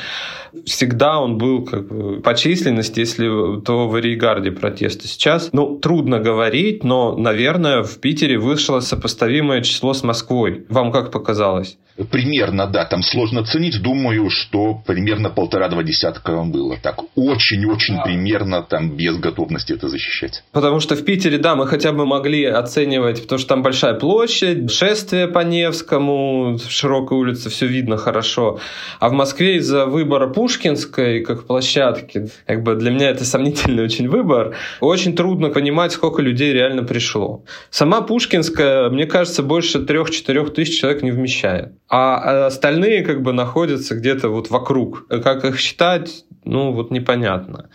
всегда 0.66 1.20
он 1.20 1.38
был 1.38 1.66
как 1.66 1.88
бы 1.88 2.22
по 2.22 2.34
численности, 2.36 3.00
если 3.00 3.28
то 3.66 3.88
в 3.88 3.98
Ригарде 4.00 4.52
протесты. 4.52 5.08
Сейчас, 5.08 5.50
ну, 5.54 5.78
трудно 5.78 6.20
говорить, 6.20 6.84
но, 6.84 7.16
наверное, 7.18 7.84
в 7.84 8.00
Питере 8.00 8.38
вышло 8.38 8.80
сопоставимое 8.80 9.62
число 9.62 9.94
с 9.94 10.04
Москвой. 10.04 10.66
Вам 10.70 10.92
как 10.92 11.12
показалось? 11.12 11.78
Примерно, 12.10 12.68
да, 12.68 12.86
там 12.86 13.04
сложно 13.04 13.46
ценить. 13.46 13.82
Думаю, 13.82 14.30
что 14.30 14.82
примерно 14.86 15.30
полтора-два 15.30 15.84
десятка 15.84 16.44
было. 16.44 16.78
Так, 16.82 17.02
очень-очень 17.16 18.02
примерно 18.04 18.64
там 18.64 18.92
без 18.98 19.18
готовности 19.18 19.74
это 19.74 19.88
защищать. 19.88 20.44
Потому 20.52 20.80
что 20.80 20.96
в 20.96 21.06
Питере, 21.06 21.38
да, 21.38 21.56
мы 21.56 21.68
хотя 21.68 21.92
бы 21.92 22.06
могли 22.06 22.46
оценивать, 22.46 23.22
потому 23.24 23.40
что 23.40 23.50
там 23.50 23.62
большая 23.62 23.94
площадь, 23.94 24.72
шествие 24.72 25.28
по 25.28 25.40
Невскому, 25.40 26.58
широкая 26.68 27.20
улица, 27.20 27.50
все 27.50 27.68
видно 27.68 27.98
хорошо. 27.98 28.60
А 29.00 29.10
в 29.10 29.14
Москве 29.14 29.58
из-за 29.58 29.86
выбора 29.86 30.28
Пушкинской 30.28 31.24
как 31.24 31.46
площадки, 31.46 32.30
как 32.48 32.64
бы 32.64 32.76
для 32.76 32.92
меня 32.92 33.10
это 33.10 33.24
сомнительный 33.24 33.84
очень 33.84 34.08
выбор, 34.10 34.56
очень 34.80 35.16
трудно 35.16 35.50
понимать, 35.50 35.92
сколько 35.92 36.24
людей 36.24 36.54
реально 36.54 36.84
пришло. 36.84 37.44
Сама 37.70 38.02
Пушкинская, 38.02 38.90
мне 38.90 39.06
кажется, 39.06 39.44
больше 39.44 39.80
трех-четырех 39.80 40.54
тысяч 40.54 40.80
человек 40.80 41.04
не 41.04 41.12
вмещает 41.12 41.74
а 41.90 42.48
остальные 42.48 43.04
как 43.04 43.22
бы 43.22 43.34
находятся 43.34 43.96
где-то 43.96 44.30
вот 44.30 44.50
вокруг. 44.50 45.08
Как 45.08 45.46
их 45.46 45.60
считать, 45.60 46.26
ну 46.44 46.72
вот 46.72 46.92
непонятно. 46.92 47.70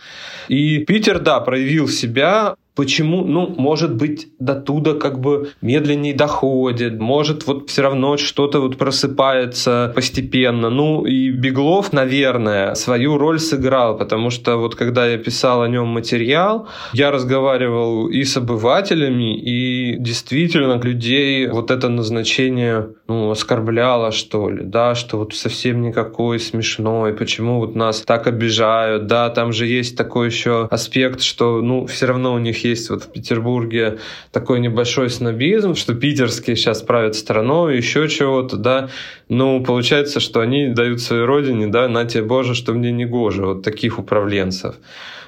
И 0.47 0.79
Питер, 0.79 1.19
да, 1.19 1.39
проявил 1.39 1.87
себя 1.87 2.55
Почему? 2.79 3.25
Ну, 3.25 3.53
может 3.57 3.93
быть, 3.95 4.29
до 4.39 4.55
туда 4.55 4.93
как 4.93 5.19
бы 5.19 5.49
медленнее 5.61 6.13
доходит, 6.13 6.97
может 6.97 7.45
вот 7.45 7.69
все 7.69 7.81
равно 7.81 8.15
что-то 8.15 8.61
вот 8.61 8.77
просыпается 8.77 9.91
постепенно. 9.93 10.69
Ну, 10.69 11.05
и 11.05 11.29
Беглов, 11.29 11.91
наверное, 11.91 12.75
свою 12.75 13.17
роль 13.17 13.39
сыграл, 13.39 13.97
потому 13.97 14.29
что 14.29 14.55
вот 14.55 14.75
когда 14.75 15.05
я 15.07 15.17
писал 15.17 15.61
о 15.61 15.67
нем 15.67 15.87
материал, 15.87 16.69
я 16.93 17.11
разговаривал 17.11 18.07
и 18.07 18.23
с 18.23 18.37
обывателями, 18.37 19.37
и 19.37 19.97
действительно 19.99 20.79
людей 20.81 21.49
вот 21.49 21.71
это 21.71 21.89
назначение 21.89 22.91
ну, 23.09 23.29
оскорбляло, 23.29 24.13
что 24.13 24.49
ли, 24.49 24.63
да, 24.63 24.95
что 24.95 25.17
вот 25.17 25.33
совсем 25.33 25.81
никакой 25.81 26.39
смешной, 26.39 27.13
почему 27.13 27.59
вот 27.59 27.75
нас 27.75 28.01
так 28.03 28.27
обижают, 28.27 29.07
да, 29.07 29.29
там 29.29 29.51
же 29.51 29.67
есть 29.67 29.97
такой 29.97 30.27
еще 30.27 30.69
аспект, 30.71 31.21
что, 31.21 31.61
ну, 31.61 31.85
все 31.85 32.05
равно 32.05 32.33
у 32.33 32.39
них 32.39 32.63
есть 32.63 32.68
есть 32.69 32.89
вот 32.89 33.03
в 33.03 33.11
Петербурге 33.11 33.99
такой 34.31 34.59
небольшой 34.59 35.09
снобизм, 35.09 35.75
что 35.75 35.93
питерские 35.93 36.55
сейчас 36.55 36.81
правят 36.81 37.15
страной, 37.15 37.77
еще 37.77 38.07
чего-то, 38.07 38.57
да. 38.57 38.89
Ну, 39.29 39.63
получается, 39.63 40.19
что 40.19 40.39
они 40.39 40.69
дают 40.69 41.01
своей 41.01 41.23
родине, 41.23 41.67
да, 41.67 41.87
на 41.87 42.05
тебе 42.05 42.23
Боже, 42.23 42.55
что 42.55 42.73
мне 42.73 42.91
не 42.91 43.05
гоже, 43.05 43.45
вот 43.45 43.63
таких 43.63 43.99
управленцев 43.99 44.75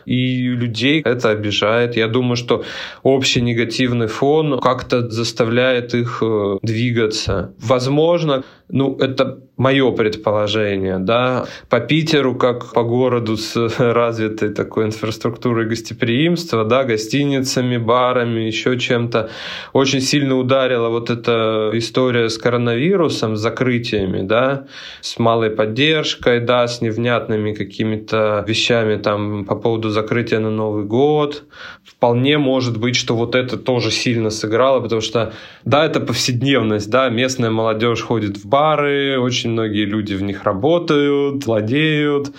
и 0.06 0.48
людей 0.48 1.02
это 1.02 1.30
обижает. 1.30 1.96
Я 1.96 2.08
думаю, 2.08 2.36
что 2.36 2.64
общий 3.04 3.42
негативный 3.42 4.08
фон 4.08 4.60
как-то 4.60 5.10
заставляет 5.10 5.94
их 5.94 6.20
э, 6.22 6.58
двигаться. 6.62 7.54
Возможно, 7.60 8.44
ну, 8.70 8.96
это 8.98 9.40
мое 9.58 9.92
предположение, 9.92 10.98
да, 10.98 11.46
по 11.70 11.80
Питеру, 11.82 12.36
как 12.36 12.74
по 12.74 12.84
городу 12.84 13.36
с 13.38 13.56
развитой 13.78 14.50
такой 14.50 14.86
инфраструктурой 14.86 15.68
гостеприимства, 15.68 16.64
да, 16.64 16.84
гостиницами, 16.84 17.78
барами, 17.78 18.42
еще 18.42 18.80
чем-то, 18.80 19.30
очень 19.74 20.02
сильно 20.02 20.38
ударила 20.38 20.90
вот 20.90 21.10
эта 21.10 21.72
история 21.74 22.30
с 22.30 22.38
коронавирусом, 22.38 23.36
с 23.36 23.42
закрытиями, 23.92 24.28
да, 24.28 24.66
с 25.02 25.20
малой 25.20 25.50
поддержкой, 25.50 26.40
да, 26.40 26.68
с 26.68 26.82
невнятными 26.82 27.54
какими-то 27.54 28.44
вещами 28.48 28.98
там 28.98 29.46
по 29.46 29.56
поводу 29.56 29.90
закрытия 29.90 30.40
на 30.40 30.50
Новый 30.50 30.86
год. 30.86 31.44
Вполне 31.84 32.38
может 32.38 32.78
быть, 32.78 32.96
что 32.96 33.16
вот 33.16 33.36
это 33.36 33.58
тоже 33.58 33.92
сильно 33.92 34.30
сыграло, 34.30 34.82
потому 34.82 35.02
что, 35.02 35.34
да, 35.66 35.86
это 35.86 36.00
повседневность, 36.00 36.90
да, 36.90 37.10
местная 37.10 37.50
молодежь 37.52 38.02
ходит 38.02 38.38
в 38.38 38.46
бары, 38.46 39.20
очень 39.20 39.52
многие 39.52 39.86
люди 39.86 40.14
в 40.14 40.24
них 40.24 40.44
работают, 40.44 41.46
владеют. 41.46 42.32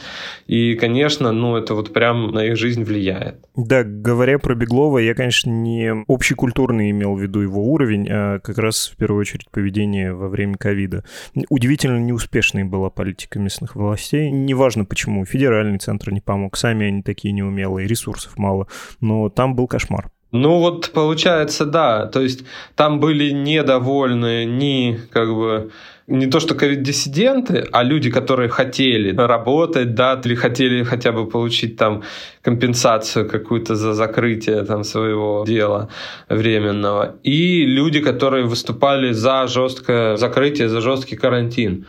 И, 0.47 0.75
конечно, 0.75 1.33
ну, 1.33 1.57
это 1.57 1.75
вот 1.75 1.93
прям 1.93 2.33
на 2.33 2.47
их 2.47 2.57
жизнь 2.57 2.85
влияет. 2.85 3.37
Да, 3.57 3.85
говоря 3.85 4.39
про 4.39 4.55
Беглова, 4.55 4.99
я, 4.99 5.15
конечно, 5.15 5.51
не 5.51 6.05
общекультурный 6.09 6.91
имел 6.91 7.15
в 7.15 7.23
виду 7.23 7.41
его 7.41 7.63
уровень, 7.63 8.09
а 8.11 8.39
как 8.41 8.59
раз 8.59 8.93
в 8.93 8.97
первую 8.97 9.21
очередь 9.21 9.47
поведение 9.51 10.13
во 10.15 10.29
время 10.29 10.57
ковида. 10.57 11.05
Удивительно 11.49 11.99
неуспешной 11.99 12.65
была 12.65 12.91
политика 12.91 13.39
местных 13.39 13.77
властей. 13.77 14.31
Неважно 14.31 14.85
почему, 14.85 15.25
федеральный 15.25 15.79
центр 15.79 16.11
не 16.11 16.21
помог, 16.21 16.57
сами 16.57 16.87
они 16.87 17.03
такие 17.03 17.33
неумелые, 17.33 17.87
ресурсов 17.89 18.39
мало, 18.39 18.69
но 19.01 19.29
там 19.29 19.55
был 19.55 19.67
кошмар. 19.67 20.11
Ну 20.33 20.59
вот 20.61 20.91
получается, 20.93 21.67
да. 21.67 22.07
То 22.07 22.23
есть 22.23 22.45
там 22.75 23.01
были 23.01 23.31
недовольны 23.31 24.47
ни 24.47 24.99
как 25.13 25.29
бы 25.29 25.71
не 26.07 26.27
то 26.27 26.41
что 26.41 26.55
ковид-диссиденты, 26.55 27.69
а 27.71 27.83
люди, 27.83 28.11
которые 28.11 28.49
хотели 28.49 29.15
работать, 29.15 29.95
да, 29.95 30.21
или 30.25 30.35
хотели 30.35 30.83
хотя 30.85 31.13
бы 31.13 31.27
получить 31.27 31.77
там 31.77 32.03
компенсацию 32.43 33.29
какую-то 33.29 33.77
за 33.77 33.93
закрытие 33.95 34.65
там 34.65 34.85
своего 34.85 35.45
дела 35.47 35.89
временного, 36.29 37.17
и 37.23 37.65
люди, 37.65 38.01
которые 38.01 38.45
выступали 38.45 39.13
за 39.13 39.47
жесткое 39.47 40.17
закрытие, 40.17 40.69
за 40.69 40.81
жесткий 40.81 41.17
карантин. 41.17 41.87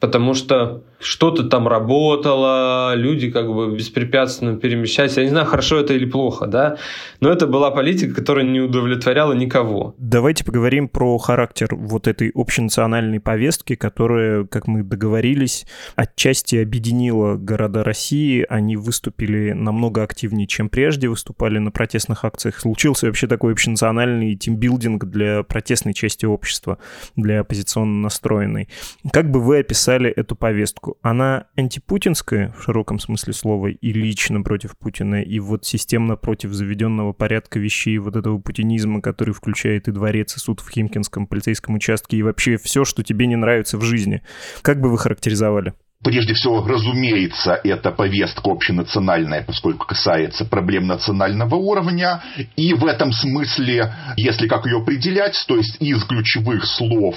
Потому 0.00 0.34
что 0.34 0.82
что-то 0.98 1.44
там 1.44 1.68
работало, 1.68 2.94
люди 2.94 3.30
как 3.30 3.52
бы 3.52 3.74
беспрепятственно 3.76 4.56
перемещались. 4.56 5.16
Я 5.16 5.24
не 5.24 5.30
знаю, 5.30 5.46
хорошо 5.46 5.80
это 5.80 5.94
или 5.94 6.06
плохо, 6.06 6.46
да, 6.46 6.78
но 7.20 7.30
это 7.30 7.46
была 7.46 7.70
политика, 7.70 8.14
которая 8.14 8.44
не 8.44 8.60
удовлетворяла 8.60 9.32
никого. 9.32 9.94
Давайте 9.98 10.44
поговорим 10.44 10.88
про 10.88 11.18
характер 11.18 11.68
вот 11.72 12.06
этой 12.08 12.30
общенациональной 12.34 13.20
повестки, 13.20 13.74
которая, 13.74 14.44
как 14.44 14.66
мы 14.66 14.82
договорились, 14.82 15.66
отчасти 15.96 16.56
объединила 16.56 17.36
города 17.36 17.84
России. 17.84 18.46
Они 18.48 18.76
выступили 18.76 19.52
намного 19.52 20.02
активнее, 20.02 20.46
чем 20.46 20.68
прежде, 20.68 21.08
выступали 21.08 21.58
на 21.58 21.70
протестных 21.70 22.24
акциях. 22.24 22.58
Случился 22.60 23.06
вообще 23.06 23.26
такой 23.26 23.52
общенациональный 23.52 24.34
тимбилдинг 24.36 25.04
для 25.04 25.42
протестной 25.42 25.94
части 25.94 26.26
общества, 26.26 26.78
для 27.16 27.40
оппозиционно 27.40 28.00
настроенной. 28.02 28.68
Как 29.12 29.30
бы 29.30 29.40
вы 29.40 29.58
описали 29.58 30.10
эту 30.10 30.36
повестку? 30.36 30.85
Политику, 30.86 30.98
она 31.02 31.46
антипутинская 31.56 32.54
в 32.58 32.62
широком 32.62 32.98
смысле 32.98 33.32
слова 33.32 33.68
и 33.68 33.92
лично 33.92 34.42
против 34.42 34.76
Путина, 34.76 35.22
и 35.22 35.38
вот 35.40 35.64
системно 35.64 36.16
против 36.16 36.52
заведенного 36.52 37.12
порядка 37.12 37.58
вещей, 37.58 37.98
вот 37.98 38.16
этого 38.16 38.38
путинизма, 38.38 39.00
который 39.00 39.34
включает 39.34 39.88
и 39.88 39.92
дворец, 39.92 40.36
и 40.36 40.40
суд 40.40 40.60
в 40.60 40.70
Химкинском 40.70 41.26
полицейском 41.26 41.74
участке, 41.74 42.16
и 42.16 42.22
вообще 42.22 42.56
все, 42.56 42.84
что 42.84 43.02
тебе 43.02 43.26
не 43.26 43.36
нравится 43.36 43.78
в 43.78 43.82
жизни. 43.82 44.22
Как 44.62 44.80
бы 44.80 44.90
вы 44.90 44.98
характеризовали? 44.98 45.74
Прежде 46.04 46.34
всего, 46.34 46.64
разумеется, 46.64 47.58
это 47.64 47.90
повестка 47.90 48.50
общенациональная, 48.50 49.42
поскольку 49.42 49.86
касается 49.86 50.44
проблем 50.44 50.86
национального 50.86 51.56
уровня. 51.56 52.22
И 52.54 52.74
в 52.74 52.84
этом 52.84 53.12
смысле, 53.12 53.92
если 54.16 54.46
как 54.46 54.66
ее 54.66 54.78
определять, 54.78 55.42
то 55.48 55.56
есть 55.56 55.76
из 55.80 56.04
ключевых 56.04 56.64
слов, 56.66 57.16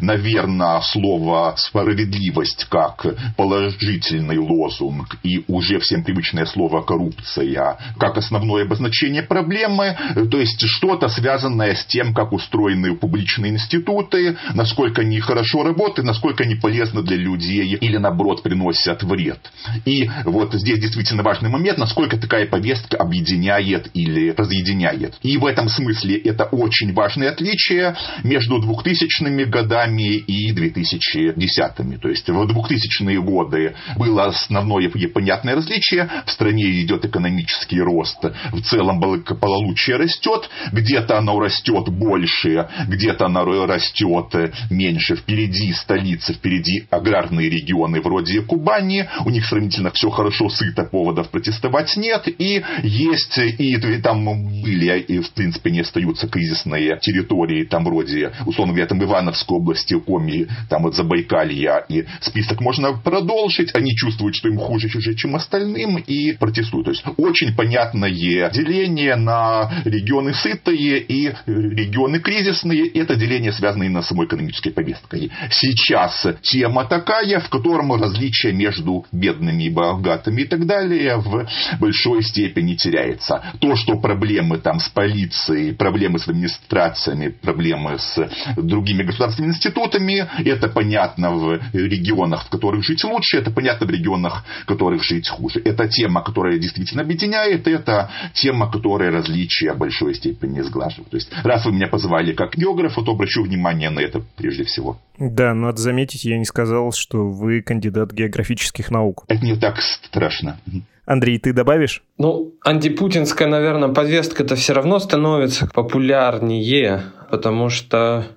наверное, 0.00 0.80
слово 0.80 1.54
«справедливость» 1.58 2.66
как 2.70 3.04
положительный 3.36 4.38
лозунг 4.38 5.16
и 5.22 5.44
уже 5.48 5.78
всем 5.80 6.02
привычное 6.02 6.46
слово 6.46 6.82
«коррупция» 6.82 7.78
как 7.98 8.16
основное 8.16 8.64
обозначение 8.64 9.22
проблемы, 9.22 9.96
то 10.30 10.40
есть 10.40 10.62
что-то 10.66 11.08
связанное 11.08 11.74
с 11.74 11.84
тем, 11.84 12.14
как 12.14 12.32
устроены 12.32 12.96
публичные 12.96 13.52
институты, 13.52 14.38
насколько 14.54 15.02
они 15.02 15.20
хорошо 15.20 15.62
работают, 15.62 16.06
насколько 16.06 16.44
они 16.44 16.54
полезны 16.54 17.02
для 17.02 17.16
людей 17.16 17.74
или 17.74 17.96
наоборот 17.98 18.19
наоборот, 18.20 18.42
приносят 18.42 19.02
вред. 19.02 19.40
И 19.84 20.08
вот 20.24 20.52
здесь 20.54 20.78
действительно 20.78 21.22
важный 21.22 21.48
момент, 21.48 21.78
насколько 21.78 22.16
такая 22.18 22.46
повестка 22.46 22.96
объединяет 22.96 23.90
или 23.94 24.30
разъединяет. 24.30 25.14
И 25.22 25.36
в 25.36 25.46
этом 25.46 25.68
смысле 25.68 26.16
это 26.18 26.44
очень 26.44 26.92
важное 26.92 27.30
отличие 27.30 27.96
между 28.22 28.58
2000-ми 28.60 29.44
годами 29.44 30.16
и 30.16 30.52
2010-ми. 30.52 31.96
То 31.96 32.08
есть 32.08 32.28
в 32.28 32.42
2000-е 32.42 33.20
годы 33.22 33.74
было 33.96 34.26
основное 34.26 34.88
и 34.88 35.06
понятное 35.06 35.56
различие. 35.56 36.08
В 36.26 36.30
стране 36.30 36.82
идет 36.82 37.04
экономический 37.04 37.80
рост. 37.80 38.18
В 38.52 38.60
целом 38.62 39.00
благополучие 39.00 39.96
растет. 39.96 40.50
Где-то 40.72 41.18
оно 41.18 41.40
растет 41.40 41.88
больше, 41.88 42.68
где-то 42.86 43.26
оно 43.26 43.66
растет 43.66 44.34
меньше. 44.70 45.16
Впереди 45.16 45.72
столица, 45.72 46.34
впереди 46.34 46.86
аграрные 46.90 47.48
регионы 47.48 48.00
вроде 48.10 48.42
Кубани, 48.42 49.08
у 49.24 49.30
них 49.30 49.46
сравнительно 49.46 49.90
все 49.92 50.10
хорошо, 50.10 50.48
сыто, 50.48 50.84
поводов 50.84 51.30
протестовать 51.30 51.96
нет, 51.96 52.26
и 52.26 52.62
есть, 52.82 53.38
и, 53.38 53.74
и 53.74 53.98
там 53.98 54.24
были, 54.24 54.98
и 54.98 55.20
в 55.20 55.30
принципе 55.30 55.70
не 55.70 55.80
остаются 55.80 56.26
кризисные 56.28 56.98
территории, 57.00 57.64
там 57.64 57.84
вроде, 57.84 58.32
условно 58.46 58.72
говоря, 58.72 58.88
там 58.88 59.02
Ивановской 59.02 59.58
области, 59.58 59.98
Коми, 59.98 60.48
там 60.68 60.82
вот 60.82 60.96
Забайкалья, 60.96 61.84
и 61.88 62.04
список 62.20 62.60
можно 62.60 62.92
продолжить, 62.92 63.74
они 63.74 63.94
чувствуют, 63.94 64.34
что 64.34 64.48
им 64.48 64.58
хуже 64.58 64.88
чужие, 64.88 65.16
чем 65.16 65.36
остальным, 65.36 65.98
и 65.98 66.32
протестуют. 66.32 66.86
То 66.86 66.90
есть 66.90 67.04
очень 67.16 67.54
понятное 67.54 68.10
деление 68.50 69.14
на 69.16 69.82
регионы 69.84 70.34
сытые 70.34 71.00
и 71.00 71.32
регионы 71.46 72.18
кризисные. 72.18 72.88
Это 72.88 73.14
деление 73.14 73.52
связано 73.52 73.84
именно 73.84 74.02
с 74.02 74.08
самой 74.08 74.26
экономической 74.26 74.70
повесткой. 74.70 75.30
Сейчас 75.50 76.26
тема 76.42 76.84
такая, 76.84 77.40
в 77.40 77.48
котором 77.48 77.92
различие 78.00 78.52
между 78.52 79.06
бедными 79.12 79.64
и 79.64 79.70
богатыми 79.70 80.42
и 80.42 80.46
так 80.46 80.66
далее 80.66 81.16
в 81.16 81.46
большой 81.78 82.22
степени 82.22 82.74
теряется. 82.74 83.42
То, 83.60 83.76
что 83.76 83.98
проблемы 83.98 84.58
там 84.58 84.80
с 84.80 84.88
полицией, 84.88 85.74
проблемы 85.74 86.18
с 86.18 86.28
администрациями, 86.28 87.28
проблемы 87.28 87.98
с 87.98 88.30
другими 88.56 89.02
государственными 89.02 89.52
институтами, 89.52 90.26
это 90.44 90.68
понятно 90.68 91.30
в 91.30 91.60
регионах, 91.72 92.46
в 92.46 92.50
которых 92.50 92.84
жить 92.84 93.04
лучше, 93.04 93.38
это 93.38 93.50
понятно 93.50 93.86
в 93.86 93.90
регионах, 93.90 94.44
в 94.62 94.66
которых 94.66 95.02
жить 95.02 95.28
хуже. 95.28 95.60
Это 95.64 95.88
тема, 95.88 96.22
которая 96.22 96.58
действительно 96.58 97.02
объединяет, 97.02 97.66
это 97.66 98.10
тема, 98.34 98.70
которая 98.70 99.10
различия 99.10 99.72
в 99.72 99.78
большой 99.78 100.14
степени 100.14 100.60
сглаживает. 100.60 101.10
То 101.10 101.16
есть, 101.16 101.30
раз 101.42 101.64
вы 101.64 101.72
меня 101.72 101.88
позвали 101.88 102.32
как 102.32 102.56
географа, 102.56 103.02
то 103.02 103.12
обращу 103.12 103.42
внимание 103.42 103.90
на 103.90 104.00
это 104.00 104.22
прежде 104.36 104.64
всего. 104.64 104.98
Да, 105.20 105.52
надо 105.52 105.80
заметить, 105.80 106.24
я 106.24 106.38
не 106.38 106.46
сказал, 106.46 106.92
что 106.92 107.28
вы 107.28 107.60
кандидат 107.60 108.10
географических 108.10 108.90
наук. 108.90 109.24
Это 109.28 109.44
не 109.44 109.54
так 109.54 109.76
страшно. 109.78 110.58
Андрей, 111.04 111.38
ты 111.38 111.52
добавишь? 111.52 112.02
Ну, 112.16 112.54
антипутинская, 112.64 113.46
наверное, 113.46 113.90
повестка-то 113.90 114.56
все 114.56 114.72
равно 114.72 114.98
становится 114.98 115.66
популярнее, 115.66 117.02
потому 117.30 117.68
что 117.68 118.28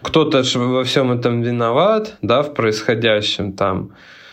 кто-то 0.00 0.42
же 0.42 0.58
во 0.58 0.84
всем 0.84 1.12
этом 1.12 1.42
виноват, 1.42 2.16
да, 2.22 2.42
в 2.42 2.54
происходящем 2.54 3.52
там 3.52 3.90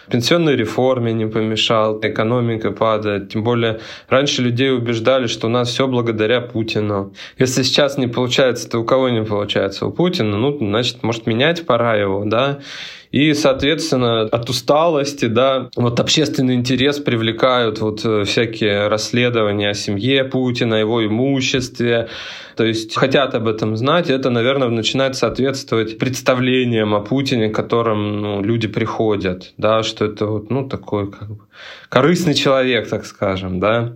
пенсионной 0.10 0.56
реформе 0.56 1.14
не 1.14 1.26
помешал, 1.28 2.00
экономика 2.02 2.72
падает. 2.72 3.30
Тем 3.30 3.44
более 3.44 3.80
раньше 4.08 4.42
людей 4.42 4.72
убеждали, 4.72 5.28
что 5.28 5.48
у 5.48 5.50
нас 5.50 5.70
все 5.70 5.88
благодаря 5.88 6.42
Путину. 6.42 7.14
Если 7.38 7.64
сейчас 7.64 7.98
не 7.98 8.08
получается, 8.08 8.70
то 8.70 8.80
у 8.80 8.84
кого 8.84 9.10
не 9.10 9.24
получается? 9.24 9.86
У 9.86 9.92
Путина, 9.92 10.38
ну, 10.38 10.58
значит, 10.58 11.04
может, 11.04 11.28
менять 11.28 11.66
пора 11.66 11.96
его, 11.96 12.24
да? 12.26 12.60
И, 13.12 13.34
соответственно, 13.34 14.22
от 14.22 14.50
усталости, 14.50 15.26
да, 15.26 15.70
вот 15.76 16.00
общественный 16.00 16.54
интерес 16.54 17.00
привлекают 17.00 17.80
вот 17.80 18.06
э, 18.06 18.24
всякие 18.24 18.88
расследования 18.88 19.70
о 19.70 19.74
семье 19.74 20.24
Путина, 20.26 20.76
его 20.76 21.04
имуществе, 21.04 22.10
то 22.56 22.66
есть 22.66 22.96
хотят 22.96 23.34
об 23.34 23.48
этом 23.48 23.76
знать, 23.78 24.12
это, 24.12 24.30
наверное, 24.30 24.70
начинает 24.70 25.16
соответствовать 25.16 25.98
представлениям 25.98 26.94
о 26.94 27.00
Путине, 27.00 27.50
к 27.50 27.56
которым 27.56 28.22
ну, 28.22 28.44
люди 28.44 28.68
приходят, 28.68 29.54
да, 29.58 29.82
что 29.82 30.06
это 30.06 30.28
вот, 30.28 30.52
ну, 30.52 30.70
такой 30.70 31.12
как 31.12 31.30
бы 31.30 31.49
корыстный 31.90 32.34
человек, 32.34 32.90
так 32.90 33.06
скажем, 33.06 33.60
да 33.60 33.94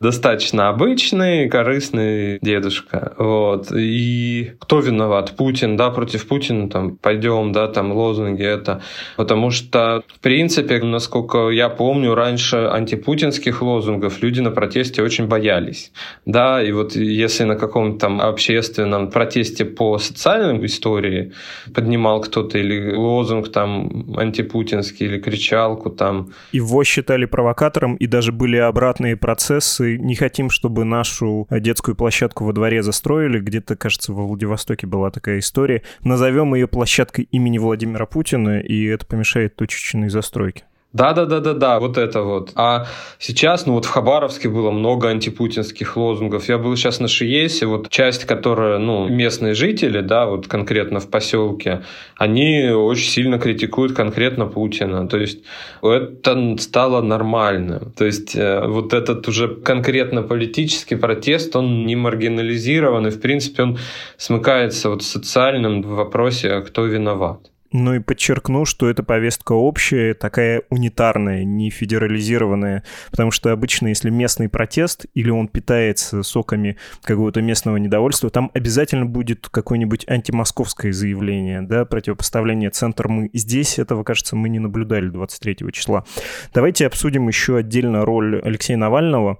достаточно 0.00 0.68
обычный, 0.68 1.48
корыстный 1.48 2.38
дедушка. 2.40 3.14
Вот. 3.18 3.72
И 3.72 4.52
кто 4.60 4.80
виноват? 4.80 5.36
Путин, 5.36 5.76
да, 5.76 5.90
против 5.90 6.26
Путина, 6.28 6.68
там, 6.68 6.96
пойдем, 6.96 7.52
да, 7.52 7.68
там, 7.68 7.92
лозунги 7.92 8.44
это. 8.44 8.82
Потому 9.16 9.50
что, 9.50 10.02
в 10.06 10.20
принципе, 10.20 10.78
насколько 10.82 11.48
я 11.50 11.68
помню, 11.68 12.14
раньше 12.14 12.56
антипутинских 12.56 13.62
лозунгов 13.62 14.22
люди 14.22 14.40
на 14.40 14.50
протесте 14.50 15.02
очень 15.02 15.26
боялись. 15.26 15.92
Да, 16.26 16.62
и 16.62 16.72
вот 16.72 16.94
если 16.94 17.44
на 17.44 17.56
каком-то 17.56 17.98
там 17.98 18.20
общественном 18.20 19.10
протесте 19.10 19.64
по 19.64 19.98
социальной 19.98 20.64
истории 20.66 21.32
поднимал 21.74 22.20
кто-то 22.20 22.58
или 22.58 22.94
лозунг 22.94 23.50
там 23.50 24.14
антипутинский, 24.16 25.06
или 25.06 25.18
кричалку 25.18 25.90
там. 25.90 26.32
Его 26.52 26.84
считали 26.98 27.26
провокатором, 27.26 27.94
и 27.94 28.06
даже 28.08 28.32
были 28.32 28.56
обратные 28.56 29.16
процессы 29.16 29.98
не 29.98 30.16
хотим, 30.16 30.50
чтобы 30.50 30.84
нашу 30.84 31.46
детскую 31.50 31.94
площадку 31.94 32.44
во 32.44 32.52
дворе 32.52 32.82
застроили. 32.82 33.38
Где-то, 33.38 33.76
кажется, 33.76 34.12
во 34.12 34.26
Владивостоке 34.26 34.88
была 34.88 35.10
такая 35.10 35.38
история. 35.38 35.82
Назовем 36.02 36.54
ее 36.54 36.66
площадкой 36.66 37.28
имени 37.30 37.58
Владимира 37.58 38.04
Путина, 38.04 38.58
и 38.58 38.84
это 38.86 39.06
помешает 39.06 39.54
точечной 39.54 40.08
застройке. 40.08 40.64
Да, 40.94 41.12
да, 41.12 41.26
да, 41.26 41.40
да, 41.40 41.52
да, 41.52 41.80
вот 41.80 41.98
это 41.98 42.22
вот. 42.22 42.52
А 42.54 42.86
сейчас, 43.18 43.66
ну 43.66 43.74
вот 43.74 43.84
в 43.84 43.90
Хабаровске 43.90 44.48
было 44.48 44.70
много 44.70 45.08
антипутинских 45.08 45.98
лозунгов. 45.98 46.48
Я 46.48 46.56
был 46.56 46.74
сейчас 46.76 46.98
на 46.98 47.08
Шиесе, 47.08 47.66
вот 47.66 47.90
часть, 47.90 48.24
которая, 48.24 48.78
ну, 48.78 49.06
местные 49.06 49.52
жители, 49.52 50.00
да, 50.00 50.24
вот 50.24 50.48
конкретно 50.48 51.00
в 51.00 51.10
поселке, 51.10 51.82
они 52.16 52.70
очень 52.70 53.10
сильно 53.10 53.38
критикуют 53.38 53.92
конкретно 53.92 54.46
Путина. 54.46 55.06
То 55.06 55.18
есть 55.18 55.44
это 55.82 56.56
стало 56.58 57.02
нормальным. 57.02 57.92
То 57.92 58.06
есть 58.06 58.34
э, 58.34 58.66
вот 58.66 58.94
этот 58.94 59.28
уже 59.28 59.56
конкретно 59.56 60.22
политический 60.22 60.96
протест, 60.96 61.54
он 61.54 61.84
не 61.84 61.96
маргинализирован, 61.96 63.08
и 63.08 63.10
в 63.10 63.20
принципе 63.20 63.64
он 63.64 63.78
смыкается 64.16 64.88
вот 64.88 65.02
в 65.02 65.06
социальном 65.06 65.82
вопросе, 65.82 66.50
а 66.50 66.62
кто 66.62 66.86
виноват. 66.86 67.40
Ну 67.70 67.94
и 67.94 67.98
подчеркну, 67.98 68.64
что 68.64 68.88
эта 68.88 69.02
повестка 69.02 69.52
общая, 69.52 70.14
такая 70.14 70.62
унитарная, 70.70 71.44
не 71.44 71.68
федерализированная, 71.68 72.82
потому 73.10 73.30
что 73.30 73.52
обычно, 73.52 73.88
если 73.88 74.08
местный 74.08 74.48
протест 74.48 75.04
или 75.12 75.28
он 75.28 75.48
питается 75.48 76.22
соками 76.22 76.78
какого-то 77.02 77.42
местного 77.42 77.76
недовольства, 77.76 78.30
там 78.30 78.50
обязательно 78.54 79.04
будет 79.04 79.48
какое-нибудь 79.48 80.08
антимосковское 80.08 80.92
заявление, 80.92 81.60
да, 81.60 81.84
противопоставление 81.84 82.70
центр 82.70 83.08
мы. 83.08 83.28
Здесь 83.34 83.78
этого, 83.78 84.02
кажется, 84.02 84.34
мы 84.34 84.48
не 84.48 84.58
наблюдали 84.58 85.08
23 85.08 85.70
числа. 85.72 86.04
Давайте 86.54 86.86
обсудим 86.86 87.28
еще 87.28 87.58
отдельно 87.58 88.06
роль 88.06 88.40
Алексея 88.42 88.78
Навального 88.78 89.38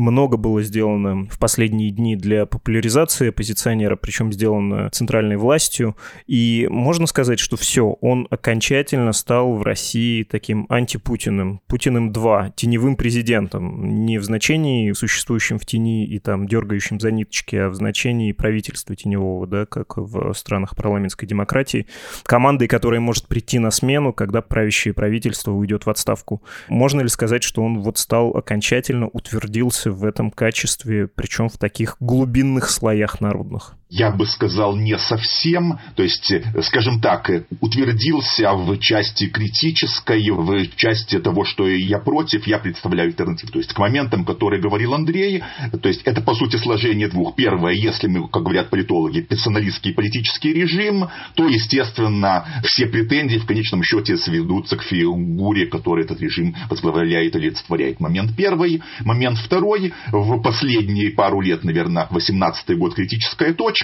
много 0.00 0.36
было 0.36 0.62
сделано 0.62 1.28
в 1.30 1.38
последние 1.38 1.90
дни 1.90 2.16
для 2.16 2.46
популяризации 2.46 3.28
оппозиционера, 3.28 3.96
причем 3.96 4.32
сделано 4.32 4.90
центральной 4.90 5.36
властью. 5.36 5.96
И 6.26 6.66
можно 6.70 7.06
сказать, 7.06 7.38
что 7.38 7.56
все, 7.56 7.86
он 8.00 8.26
окончательно 8.30 9.12
стал 9.12 9.54
в 9.54 9.62
России 9.62 10.22
таким 10.22 10.66
антипутиным, 10.68 11.60
Путиным 11.66 12.12
2, 12.12 12.50
теневым 12.56 12.96
президентом. 12.96 14.04
Не 14.04 14.18
в 14.18 14.24
значении 14.24 14.92
существующим 14.92 15.58
в 15.58 15.66
тени 15.66 16.06
и 16.06 16.18
там 16.18 16.48
дергающим 16.48 16.98
за 16.98 17.10
ниточки, 17.10 17.56
а 17.56 17.68
в 17.68 17.74
значении 17.74 18.32
правительства 18.32 18.96
теневого, 18.96 19.46
да, 19.46 19.66
как 19.66 19.96
в 19.96 20.32
странах 20.34 20.74
парламентской 20.76 21.26
демократии. 21.26 21.86
Командой, 22.24 22.68
которая 22.68 23.00
может 23.00 23.28
прийти 23.28 23.58
на 23.58 23.70
смену, 23.70 24.12
когда 24.12 24.40
правящее 24.42 24.94
правительство 24.94 25.52
уйдет 25.52 25.86
в 25.86 25.90
отставку. 25.90 26.42
Можно 26.68 27.02
ли 27.02 27.08
сказать, 27.08 27.42
что 27.42 27.62
он 27.62 27.80
вот 27.80 27.98
стал 27.98 28.30
окончательно 28.36 29.08
утвердился 29.08 29.89
в 29.90 30.04
этом 30.04 30.30
качестве, 30.30 31.06
причем 31.06 31.48
в 31.48 31.58
таких 31.58 31.96
глубинных 32.00 32.70
слоях 32.70 33.20
народных? 33.20 33.76
Я 33.90 34.10
бы 34.10 34.24
сказал, 34.26 34.76
не 34.76 34.96
совсем. 34.96 35.78
То 35.96 36.02
есть, 36.02 36.32
скажем 36.62 37.00
так, 37.00 37.30
утвердился 37.60 38.52
в 38.54 38.78
части 38.78 39.28
критической, 39.28 40.30
в 40.30 40.76
части 40.76 41.18
того, 41.18 41.44
что 41.44 41.68
я 41.68 41.98
против, 41.98 42.46
я 42.46 42.58
представляю 42.58 43.08
альтернативу. 43.08 43.52
То 43.52 43.58
есть, 43.58 43.72
к 43.72 43.78
моментам, 43.78 44.24
которые 44.24 44.62
говорил 44.62 44.94
Андрей, 44.94 45.42
то 45.82 45.88
есть, 45.88 46.02
это, 46.04 46.22
по 46.22 46.34
сути, 46.34 46.56
сложение 46.56 47.08
двух. 47.08 47.34
Первое, 47.34 47.74
если 47.74 48.06
мы, 48.06 48.28
как 48.28 48.44
говорят 48.44 48.70
политологи, 48.70 49.20
персоналистский 49.20 49.92
политический 49.92 50.52
режим, 50.52 51.08
то, 51.34 51.46
естественно, 51.48 52.62
все 52.64 52.86
претензии 52.86 53.38
в 53.38 53.46
конечном 53.46 53.82
счете 53.82 54.16
сведутся 54.16 54.76
к 54.76 54.82
фигуре, 54.82 55.66
который 55.66 56.04
этот 56.04 56.20
режим 56.20 56.54
возглавляет 56.68 57.34
или 57.36 57.48
олицетворяет. 57.48 58.00
Момент 58.00 58.36
первый. 58.36 58.82
Момент 59.00 59.38
второй. 59.38 59.92
В 60.12 60.40
последние 60.42 61.10
пару 61.10 61.40
лет, 61.40 61.64
наверное, 61.64 62.06
18-й 62.10 62.76
год 62.76 62.94
критическая 62.94 63.52
точка, 63.52 63.79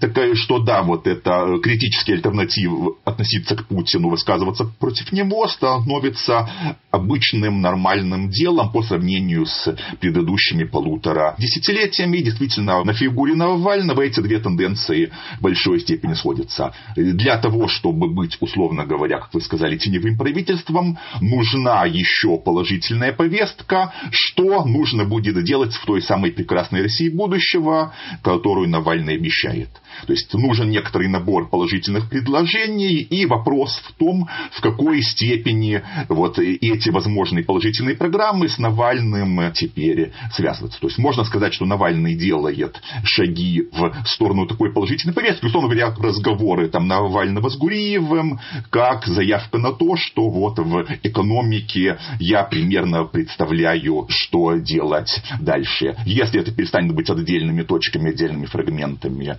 такая, 0.00 0.34
что 0.34 0.58
да, 0.58 0.82
вот 0.82 1.06
это 1.06 1.58
критический 1.62 2.12
альтернатив 2.12 2.72
относиться 3.04 3.56
к 3.56 3.66
Путину, 3.66 4.10
высказываться 4.10 4.64
против 4.78 5.12
него 5.12 5.46
становится 5.48 6.48
обычным 6.90 7.60
нормальным 7.60 8.30
делом 8.30 8.72
по 8.72 8.82
сравнению 8.82 9.46
с 9.46 9.76
предыдущими 10.00 10.64
полутора 10.64 11.34
десятилетиями. 11.38 12.18
Действительно, 12.18 12.82
на 12.84 12.92
фигуре 12.92 13.34
Навального 13.34 14.02
эти 14.02 14.20
две 14.20 14.38
тенденции 14.38 15.12
в 15.38 15.42
большой 15.42 15.80
степени 15.80 16.14
сходятся. 16.14 16.74
Для 16.96 17.38
того, 17.38 17.68
чтобы 17.68 18.08
быть, 18.08 18.36
условно 18.40 18.84
говоря, 18.84 19.18
как 19.18 19.34
вы 19.34 19.40
сказали, 19.40 19.76
теневым 19.76 20.16
правительством, 20.16 20.98
нужна 21.20 21.84
еще 21.84 22.38
положительная 22.38 23.12
повестка, 23.12 23.92
что 24.10 24.64
нужно 24.64 25.04
будет 25.04 25.42
делать 25.44 25.74
в 25.74 25.84
той 25.84 26.02
самой 26.02 26.32
прекрасной 26.32 26.82
России 26.82 27.08
будущего, 27.08 27.92
которую 28.22 28.68
Навальный 28.68 29.16
обещает. 29.28 29.70
То 30.06 30.12
есть 30.12 30.32
нужен 30.34 30.70
некоторый 30.70 31.08
набор 31.08 31.48
положительных 31.48 32.08
предложений, 32.08 33.00
и 33.02 33.26
вопрос 33.26 33.80
в 33.88 33.92
том, 33.94 34.28
в 34.52 34.60
какой 34.60 35.02
степени 35.02 35.82
вот 36.08 36.38
эти 36.38 36.90
возможные 36.90 37.44
положительные 37.44 37.96
программы 37.96 38.48
с 38.48 38.58
Навальным 38.58 39.52
теперь 39.52 40.12
связываются. 40.32 40.80
То 40.80 40.86
есть 40.88 40.98
можно 40.98 41.24
сказать, 41.24 41.54
что 41.54 41.64
Навальный 41.64 42.14
делает 42.14 42.80
шаги 43.04 43.68
в 43.72 44.06
сторону 44.06 44.46
такой 44.46 44.72
положительной 44.72 45.14
повестки, 45.14 45.46
условно 45.46 45.68
говоря, 45.68 45.94
разговоры 45.98 46.68
там 46.68 46.86
Навального 46.86 47.48
с 47.48 47.56
Гуриевым, 47.56 48.40
как 48.70 49.06
заявка 49.06 49.58
на 49.58 49.72
то, 49.72 49.96
что 49.96 50.28
вот 50.28 50.58
в 50.58 50.86
экономике 51.02 51.98
я 52.18 52.44
примерно 52.44 53.04
представляю, 53.04 54.06
что 54.08 54.54
делать 54.56 55.20
дальше. 55.40 55.96
Если 56.04 56.40
это 56.40 56.52
перестанет 56.52 56.94
быть 56.94 57.10
отдельными 57.10 57.62
точками, 57.62 58.10
отдельными 58.10 58.46
фрагментами, 58.46 59.38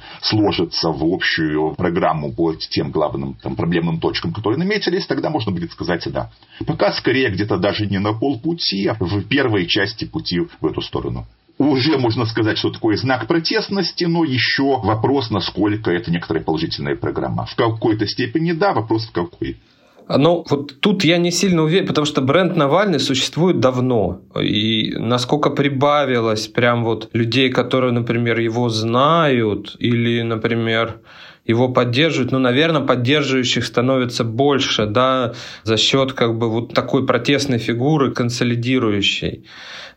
сложится 0.51 0.89
в 0.89 1.03
общую 1.03 1.75
программу 1.75 2.31
по 2.31 2.53
тем 2.55 2.91
главным 2.91 3.35
там, 3.35 3.55
проблемным 3.55 3.99
точкам, 3.99 4.33
которые 4.33 4.57
наметились, 4.57 5.05
тогда 5.05 5.29
можно 5.29 5.51
будет 5.51 5.71
сказать 5.71 6.07
да. 6.11 6.31
Пока 6.65 6.91
скорее 6.91 7.29
где-то 7.29 7.57
даже 7.57 7.85
не 7.85 7.99
на 7.99 8.13
полпути, 8.13 8.87
а 8.87 8.95
в 8.99 9.23
первой 9.23 9.67
части 9.67 10.05
пути 10.05 10.39
в 10.39 10.65
эту 10.65 10.81
сторону 10.81 11.25
уже 11.57 11.97
можно 11.97 12.25
сказать, 12.25 12.57
что 12.57 12.71
такое 12.71 12.95
знак 12.95 13.27
протестности, 13.27 14.05
но 14.05 14.23
еще 14.23 14.79
вопрос, 14.79 15.29
насколько 15.29 15.91
это 15.91 16.09
некоторая 16.09 16.41
положительная 16.41 16.95
программа. 16.95 17.45
В 17.45 17.55
какой-то 17.55 18.07
степени 18.07 18.53
да, 18.53 18.73
вопрос 18.73 19.05
в 19.05 19.11
какой. 19.11 19.57
Ну, 20.17 20.43
вот 20.49 20.79
тут 20.79 21.03
я 21.03 21.17
не 21.17 21.31
сильно 21.31 21.61
уверен, 21.63 21.85
потому 21.85 22.05
что 22.05 22.21
бренд 22.21 22.55
Навальный 22.55 22.99
существует 22.99 23.59
давно. 23.59 24.21
И 24.41 24.95
насколько 24.97 25.51
прибавилось 25.51 26.47
прям 26.47 26.83
вот 26.83 27.09
людей, 27.13 27.49
которые, 27.51 27.91
например, 27.91 28.39
его 28.39 28.69
знают, 28.69 29.75
или, 29.79 30.23
например, 30.23 31.01
его 31.49 31.67
поддерживают, 31.67 32.31
ну, 32.31 32.37
наверное, 32.37 32.81
поддерживающих 32.81 33.65
становится 33.65 34.23
больше, 34.23 34.85
да, 34.85 35.33
за 35.63 35.77
счет 35.77 36.13
как 36.13 36.37
бы 36.37 36.47
вот 36.47 36.73
такой 36.75 37.07
протестной 37.07 37.57
фигуры, 37.57 38.11
консолидирующей. 38.11 39.45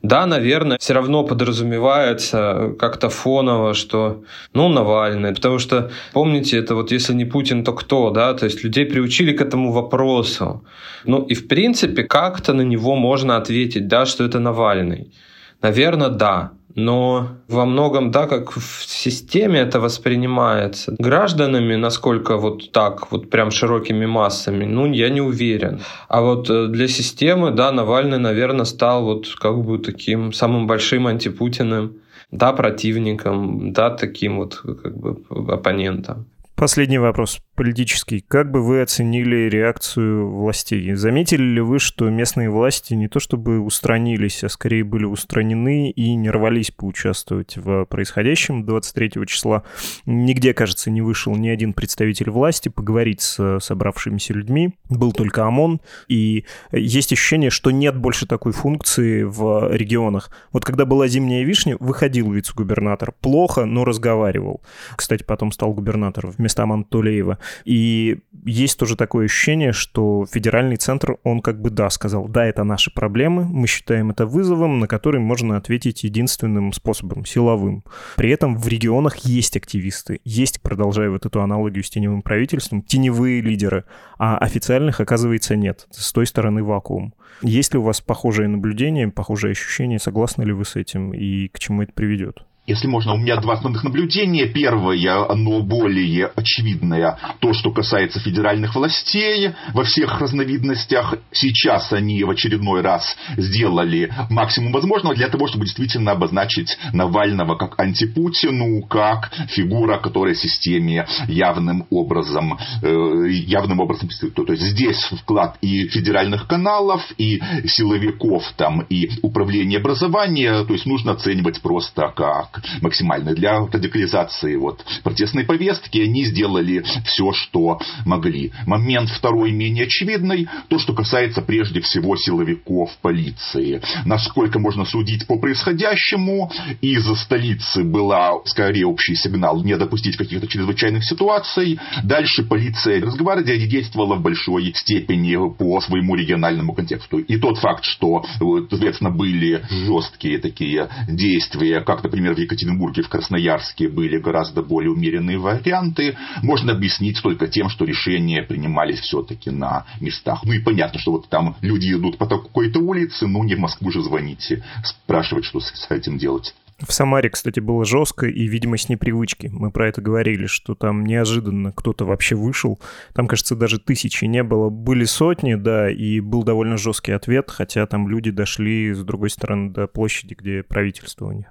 Да, 0.03 0.27
наверное, 0.27 0.79
все 0.79 0.95
равно 0.95 1.25
подразумевается 1.25 2.75
как-то 2.79 3.11
фоново, 3.11 3.75
что, 3.75 4.23
ну, 4.55 4.69
Навальный, 4.69 5.35
потому 5.35 5.59
что, 5.59 5.91
помните, 6.13 6.57
это 6.57 6.75
вот 6.75 6.91
если 6.91 7.13
не 7.13 7.27
Путин, 7.27 7.65
то 7.65 7.75
кто, 7.75 8.11
да, 8.11 8.33
то 8.33 8.47
есть 8.47 8.65
людей 8.65 8.87
приучили 8.87 9.33
к 9.33 9.43
этому 9.43 9.73
вопросу. 9.73 10.65
Ну, 11.05 11.21
и 11.31 11.35
в 11.35 11.49
принципе, 11.49 12.05
как-то 12.05 12.55
на 12.55 12.63
него 12.63 12.97
можно 12.97 13.37
ответить, 13.37 13.89
да, 13.89 14.07
что 14.07 14.25
это 14.25 14.39
Навальный. 14.39 15.13
Наверное, 15.61 16.09
да 16.09 16.53
но 16.75 17.29
во 17.49 17.65
многом, 17.65 18.11
да, 18.11 18.27
как 18.27 18.53
в 18.53 18.85
системе 18.87 19.61
это 19.61 19.81
воспринимается 19.81 20.95
гражданами, 20.99 21.77
насколько 21.77 22.37
вот 22.37 22.73
так, 22.73 23.11
вот 23.13 23.31
прям 23.31 23.51
широкими 23.51 24.07
массами, 24.07 24.65
ну, 24.65 24.93
я 24.93 25.11
не 25.11 25.21
уверен. 25.21 25.81
А 26.09 26.21
вот 26.21 26.51
э, 26.51 26.67
для 26.69 26.89
системы, 26.89 27.51
да, 27.51 27.73
Навальный, 27.73 28.19
наверное, 28.19 28.65
стал 28.65 29.05
вот 29.05 29.27
как 29.39 29.59
бы 29.59 29.79
таким 29.79 30.33
самым 30.33 30.67
большим 30.67 31.07
антипутиным, 31.07 31.97
да, 32.31 32.53
противником, 32.53 33.73
да, 33.73 33.91
таким 33.91 34.39
вот 34.39 34.57
как 34.57 34.97
бы 34.97 35.19
оппонентом. 35.53 36.27
Последний 36.55 36.99
вопрос 36.99 37.41
политический. 37.55 38.25
Как 38.27 38.51
бы 38.51 38.63
вы 38.63 38.81
оценили 38.81 39.49
реакцию 39.49 40.29
властей? 40.29 40.95
Заметили 40.95 41.43
ли 41.43 41.61
вы, 41.61 41.79
что 41.79 42.09
местные 42.09 42.51
власти 42.51 42.95
не 42.95 43.09
то 43.09 43.21
чтобы 43.21 43.61
устранились, 43.61 44.43
а 44.43 44.49
скорее 44.49 44.85
были 44.85 45.05
устранены 45.05 45.91
и 45.91 46.15
не 46.15 46.31
рвались 46.31 46.71
поучаствовать 46.71 47.57
в 47.57 47.85
происходящем 47.85 48.65
23 48.65 49.27
числа? 49.27 49.65
Нигде, 50.07 50.55
кажется, 50.55 50.91
не 50.91 51.03
вышел 51.03 51.37
ни 51.37 51.49
один 51.49 51.73
представитель 51.73 52.31
власти 52.31 52.69
поговорить 52.69 53.21
с 53.21 53.61
собравшимися 53.61 54.33
людьми. 54.33 54.75
Был 54.89 55.13
только 55.13 55.45
ОМОН. 55.45 55.81
И 56.09 56.45
есть 56.73 57.13
ощущение, 57.13 57.51
что 57.51 57.71
нет 57.71 57.97
больше 57.97 58.27
такой 58.27 58.53
функции 58.53 59.23
в 59.23 59.71
регионах. 59.73 60.31
Вот 60.53 60.65
когда 60.65 60.85
была 60.85 61.07
зимняя 61.07 61.45
вишня, 61.45 61.77
выходил 61.81 62.33
вице-губернатор. 62.33 63.13
Плохо, 63.21 63.67
но 63.67 63.85
разговаривал. 63.85 64.63
Кстати, 64.97 65.23
потом 65.23 65.53
стал 65.53 65.75
губернатором 65.75 66.31
вместо 66.31 66.63
Амана 66.63 66.85
Тулеева. 66.85 67.39
И 67.65 68.19
есть 68.45 68.79
тоже 68.79 68.97
такое 68.97 69.27
ощущение, 69.27 69.73
что 69.73 70.27
федеральный 70.31 70.77
центр, 70.77 71.17
он 71.23 71.41
как 71.41 71.61
бы 71.61 71.71
да, 71.71 71.91
сказал, 71.91 72.29
да, 72.29 72.45
это 72.47 72.65
наши 72.65 72.93
проблемы, 72.93 73.45
мы 73.45 73.67
считаем 73.67 74.11
это 74.11 74.27
вызовом, 74.27 74.81
на 74.81 74.89
который 74.89 75.21
можно 75.21 75.57
ответить 75.57 76.05
единственным 76.05 76.73
способом, 76.73 77.25
силовым. 77.25 77.85
При 78.17 78.31
этом 78.31 78.57
в 78.57 78.67
регионах 78.69 79.17
есть 79.19 79.57
активисты, 79.57 80.21
есть, 80.25 80.61
продолжая 80.63 81.11
вот 81.11 81.27
эту 81.27 81.43
аналогию 81.43 81.85
с 81.85 81.91
теневым 81.91 82.23
правительством, 82.23 82.83
теневые 82.83 83.41
лидеры, 83.41 83.85
а 84.19 84.39
официальных, 84.39 85.01
оказывается, 85.01 85.57
нет. 85.57 85.87
С 85.91 86.13
той 86.13 86.27
стороны 86.27 86.63
вакуум. 86.63 87.15
Есть 87.43 87.73
ли 87.73 87.79
у 87.79 87.83
вас 87.83 88.01
похожие 88.01 88.49
наблюдения, 88.49 89.09
похожие 89.09 89.53
ощущения, 89.53 89.99
согласны 89.99 90.43
ли 90.43 90.53
вы 90.53 90.65
с 90.65 90.77
этим 90.77 91.13
и 91.13 91.49
к 91.49 91.59
чему 91.59 91.83
это 91.83 91.93
приведет? 91.93 92.45
Если 92.65 92.87
можно, 92.87 93.15
у 93.15 93.17
меня 93.17 93.39
два 93.39 93.55
основных 93.55 93.83
наблюдения. 93.83 94.47
Первое, 94.47 95.29
оно 95.29 95.63
более 95.63 96.27
очевидное, 96.27 97.19
то, 97.41 97.55
что 97.55 97.73
касается 97.73 98.21
федеральных 98.21 98.77
властей 98.77 99.51
во 99.75 99.83
всех 99.83 100.21
разновидностях. 100.21 101.17
Сейчас 101.33 101.93
они 101.93 102.23
в 102.23 102.31
очередной 102.31 102.83
раз 102.83 103.17
сделали 103.37 104.15
максимум 104.31 104.73
возможного 104.73 105.17
для 105.17 105.29
того, 105.29 105.49
чтобы 105.49 105.65
действительно 105.65 106.13
обозначить 106.13 106.79
Навального 106.93 107.57
как 107.57 107.81
антипутину, 107.81 108.83
как 108.83 109.33
фигура, 109.49 109.99
которая 109.99 110.37
системе 110.37 111.09
явным 111.27 111.89
образом, 111.91 112.61
э, 112.81 113.29
явным 113.29 113.81
образом 113.81 114.07
присутствует. 114.07 114.47
То 114.47 114.53
есть 114.53 114.63
здесь 114.63 115.03
вклад 115.21 115.57
и 115.63 115.89
федеральных 115.89 116.47
каналов, 116.47 117.03
и 117.19 117.43
силовиков, 117.67 118.45
там, 118.57 118.83
и 118.83 119.11
управления 119.23 119.79
образования, 119.79 120.63
то 120.63 120.73
есть 120.73 120.87
нужно 120.87 121.13
оценивать 121.13 121.61
просто 121.61 122.13
как 122.15 122.52
максимально 122.81 123.35
для 123.35 123.59
радикализации 123.59 124.57
вот, 124.57 124.85
протестной 125.03 125.45
повестки. 125.45 125.99
Они 125.99 126.25
сделали 126.25 126.85
все, 127.05 127.33
что 127.33 127.81
могли. 128.05 128.53
Момент 128.67 129.11
второй 129.11 129.53
менее 129.53 129.85
очевидный. 129.85 130.49
То, 130.69 130.79
что 130.79 130.95
касается 130.95 131.43
прежде 131.43 131.81
всего 131.81 132.17
силовиков 132.17 132.91
полиции. 133.01 133.81
Насколько 134.05 134.59
можно 134.59 134.85
судить 134.85 135.27
по 135.27 135.39
происходящему, 135.39 136.51
из 136.81 137.07
столицы 137.21 137.85
была 137.85 138.33
скорее 138.45 138.87
общий 138.87 139.15
сигнал 139.15 139.63
не 139.63 139.77
допустить 139.77 140.17
каких-то 140.17 140.47
чрезвычайных 140.47 141.05
ситуаций. 141.05 141.79
Дальше 142.03 142.43
полиция 142.43 143.01
Росгвардия 143.01 143.57
действовала 143.67 144.17
в 144.17 144.23
большой 144.23 144.73
степени 144.75 145.37
по 145.55 145.81
своему 145.81 146.15
региональному 146.15 146.75
контексту. 146.75 147.19
И 147.19 147.37
тот 147.37 147.59
факт, 147.59 147.85
что, 147.85 148.25
соответственно, 148.39 149.11
были 149.11 149.65
жесткие 149.71 150.39
такие 150.39 150.89
действия, 151.09 151.81
как, 151.81 152.03
например, 152.03 152.35
в 152.35 152.39
Екатеринбурге, 152.43 153.03
в 153.03 153.09
Красноярске 153.09 153.89
были 153.89 154.19
гораздо 154.19 154.63
более 154.63 154.91
умеренные 154.91 155.39
варианты, 155.39 156.17
можно 156.43 156.73
объяснить 156.73 157.21
только 157.23 157.49
тем, 157.49 157.69
что 157.69 157.85
решения 157.85 158.43
принимались 158.43 159.01
все-таки 159.01 159.51
на 159.51 159.87
местах. 160.01 160.43
Ну 160.45 160.53
и 160.53 160.59
понятно, 160.59 161.01
что 161.01 161.13
вот 161.13 161.29
там 161.29 161.57
люди 161.61 161.93
идут 161.93 162.19
по 162.19 162.27
такой-то 162.27 162.81
улице, 162.81 163.27
ну 163.27 163.45
не 163.45 163.55
в 163.55 163.59
Москву 163.61 163.91
же 163.91 164.03
звоните, 164.03 164.65
спрашивать, 164.85 165.45
что 165.45 165.61
с 165.61 165.87
этим 165.91 166.19
делать. 166.19 166.55
В 166.87 166.93
Самаре, 166.93 167.31
кстати, 167.31 167.61
было 167.61 167.85
жестко 167.85 168.27
и, 168.27 168.47
видимо, 168.47 168.77
с 168.77 168.89
непривычки. 168.89 169.49
Мы 169.53 169.71
про 169.71 169.89
это 169.89 170.01
говорили, 170.01 170.47
что 170.47 170.75
там 170.75 171.05
неожиданно 171.05 171.71
кто-то 171.73 172.05
вообще 172.05 172.35
вышел. 172.35 172.81
Там, 173.15 173.29
кажется, 173.29 173.55
даже 173.55 173.79
тысячи 173.79 174.25
не 174.25 174.43
было. 174.43 174.69
Были 174.69 175.05
сотни, 175.05 175.55
да, 175.55 175.91
и 175.91 176.19
был 176.21 176.43
довольно 176.43 176.77
жесткий 176.77 177.13
ответ, 177.13 177.51
хотя 177.51 177.87
там 177.87 178.09
люди 178.09 178.31
дошли, 178.31 178.93
с 178.93 179.05
другой 179.05 179.31
стороны, 179.31 179.71
до 179.71 179.87
площади, 179.87 180.35
где 180.35 180.63
правительство 180.63 181.27
у 181.27 181.33
них. 181.33 181.47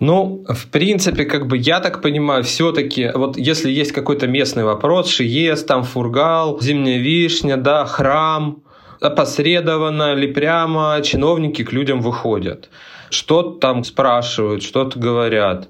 Ну, 0.00 0.44
в 0.48 0.68
принципе, 0.68 1.24
как 1.24 1.46
бы 1.46 1.56
я 1.56 1.80
так 1.80 2.02
понимаю, 2.02 2.42
все-таки, 2.44 3.10
вот 3.14 3.36
если 3.36 3.70
есть 3.70 3.92
какой-то 3.92 4.26
местный 4.26 4.64
вопрос, 4.64 5.08
Шиес, 5.08 5.64
там 5.64 5.84
Фургал, 5.84 6.60
Зимняя 6.60 6.98
Вишня, 6.98 7.56
да, 7.56 7.84
храм, 7.84 8.62
опосредованно 9.00 10.14
или 10.14 10.32
прямо 10.32 11.00
чиновники 11.02 11.64
к 11.64 11.72
людям 11.72 12.00
выходят. 12.00 12.68
Что-то 13.10 13.58
там 13.58 13.84
спрашивают, 13.84 14.62
что-то 14.62 14.98
говорят. 14.98 15.68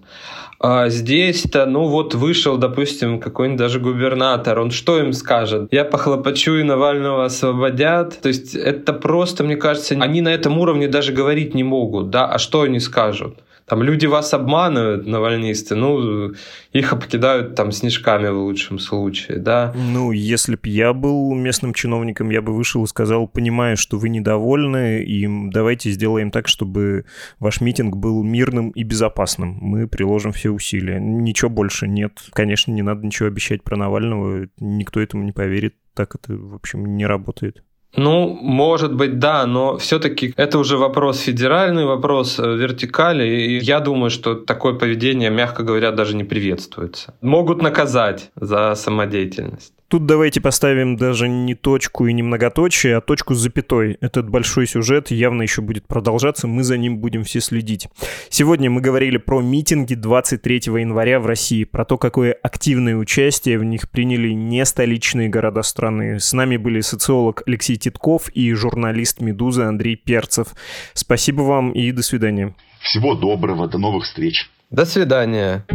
А 0.64 0.88
здесь-то, 0.90 1.66
ну 1.66 1.88
вот 1.88 2.14
вышел, 2.14 2.56
допустим, 2.56 3.18
какой-нибудь 3.18 3.58
даже 3.58 3.80
губернатор, 3.80 4.60
он 4.60 4.70
что 4.70 4.96
им 5.00 5.12
скажет? 5.12 5.66
Я 5.72 5.84
похлопочу 5.84 6.54
и 6.54 6.62
Навального 6.62 7.24
освободят. 7.24 8.20
То 8.20 8.28
есть 8.28 8.54
это 8.54 8.92
просто, 8.92 9.42
мне 9.42 9.56
кажется, 9.56 9.96
они 9.98 10.20
на 10.20 10.28
этом 10.28 10.58
уровне 10.58 10.86
даже 10.86 11.12
говорить 11.12 11.52
не 11.54 11.64
могут, 11.64 12.10
да, 12.10 12.26
а 12.26 12.38
что 12.38 12.62
они 12.62 12.78
скажут? 12.78 13.40
Там 13.72 13.82
люди 13.82 14.04
вас 14.04 14.34
обманывают, 14.34 15.06
навальнисты, 15.06 15.74
ну, 15.76 16.34
их 16.72 16.92
обкидают 16.92 17.54
там 17.54 17.72
снежками 17.72 18.28
в 18.28 18.36
лучшем 18.36 18.78
случае, 18.78 19.38
да. 19.38 19.72
Ну, 19.74 20.12
если 20.12 20.56
бы 20.56 20.68
я 20.68 20.92
был 20.92 21.32
местным 21.32 21.72
чиновником, 21.72 22.28
я 22.28 22.42
бы 22.42 22.54
вышел 22.54 22.84
и 22.84 22.86
сказал, 22.86 23.26
понимаю, 23.26 23.78
что 23.78 23.96
вы 23.96 24.10
недовольны, 24.10 25.02
и 25.02 25.26
давайте 25.50 25.90
сделаем 25.90 26.30
так, 26.30 26.48
чтобы 26.48 27.06
ваш 27.38 27.62
митинг 27.62 27.96
был 27.96 28.22
мирным 28.22 28.72
и 28.72 28.82
безопасным. 28.82 29.56
Мы 29.62 29.88
приложим 29.88 30.32
все 30.32 30.50
усилия. 30.50 31.00
Ничего 31.00 31.48
больше 31.48 31.88
нет. 31.88 32.24
Конечно, 32.34 32.72
не 32.72 32.82
надо 32.82 33.06
ничего 33.06 33.28
обещать 33.28 33.62
про 33.62 33.78
Навального, 33.78 34.48
никто 34.60 35.00
этому 35.00 35.24
не 35.24 35.32
поверит. 35.32 35.76
Так 35.94 36.14
это, 36.14 36.34
в 36.34 36.54
общем, 36.54 36.94
не 36.98 37.06
работает. 37.06 37.64
Ну, 37.96 38.38
может 38.40 38.94
быть, 38.94 39.18
да, 39.18 39.46
но 39.46 39.76
все-таки 39.76 40.32
это 40.36 40.58
уже 40.58 40.76
вопрос 40.78 41.20
федеральный, 41.20 41.84
вопрос 41.84 42.38
э, 42.38 42.56
вертикали, 42.56 43.24
и 43.26 43.58
я 43.58 43.80
думаю, 43.80 44.10
что 44.10 44.34
такое 44.34 44.72
поведение, 44.74 45.30
мягко 45.30 45.62
говоря, 45.62 45.90
даже 45.90 46.16
не 46.16 46.24
приветствуется. 46.24 47.14
Могут 47.20 47.62
наказать 47.62 48.30
за 48.34 48.74
самодеятельность. 48.74 49.74
Тут 49.92 50.06
давайте 50.06 50.40
поставим 50.40 50.96
даже 50.96 51.28
не 51.28 51.54
точку 51.54 52.06
и 52.06 52.14
не 52.14 52.22
многоточие, 52.22 52.96
а 52.96 53.02
точку 53.02 53.34
с 53.34 53.40
запятой. 53.40 53.98
Этот 54.00 54.26
большой 54.26 54.66
сюжет 54.66 55.10
явно 55.10 55.42
еще 55.42 55.60
будет 55.60 55.86
продолжаться, 55.86 56.48
мы 56.48 56.62
за 56.62 56.78
ним 56.78 56.96
будем 56.96 57.24
все 57.24 57.42
следить. 57.42 57.88
Сегодня 58.30 58.70
мы 58.70 58.80
говорили 58.80 59.18
про 59.18 59.42
митинги 59.42 59.92
23 59.92 60.62
января 60.80 61.20
в 61.20 61.26
России, 61.26 61.64
про 61.64 61.84
то, 61.84 61.98
какое 61.98 62.32
активное 62.32 62.96
участие 62.96 63.58
в 63.58 63.64
них 63.64 63.90
приняли 63.90 64.30
не 64.30 64.64
столичные 64.64 65.28
города 65.28 65.60
страны. 65.60 66.18
С 66.20 66.32
нами 66.32 66.56
были 66.56 66.80
социолог 66.80 67.42
Алексей 67.46 67.76
Титков 67.76 68.30
и 68.30 68.50
журналист 68.54 69.20
«Медузы» 69.20 69.64
Андрей 69.64 69.96
Перцев. 69.96 70.54
Спасибо 70.94 71.42
вам 71.42 71.70
и 71.72 71.92
до 71.92 72.02
свидания. 72.02 72.54
Всего 72.80 73.14
доброго, 73.14 73.68
до 73.68 73.76
новых 73.76 74.04
встреч. 74.04 74.50
До 74.70 74.86
свидания. 74.86 75.66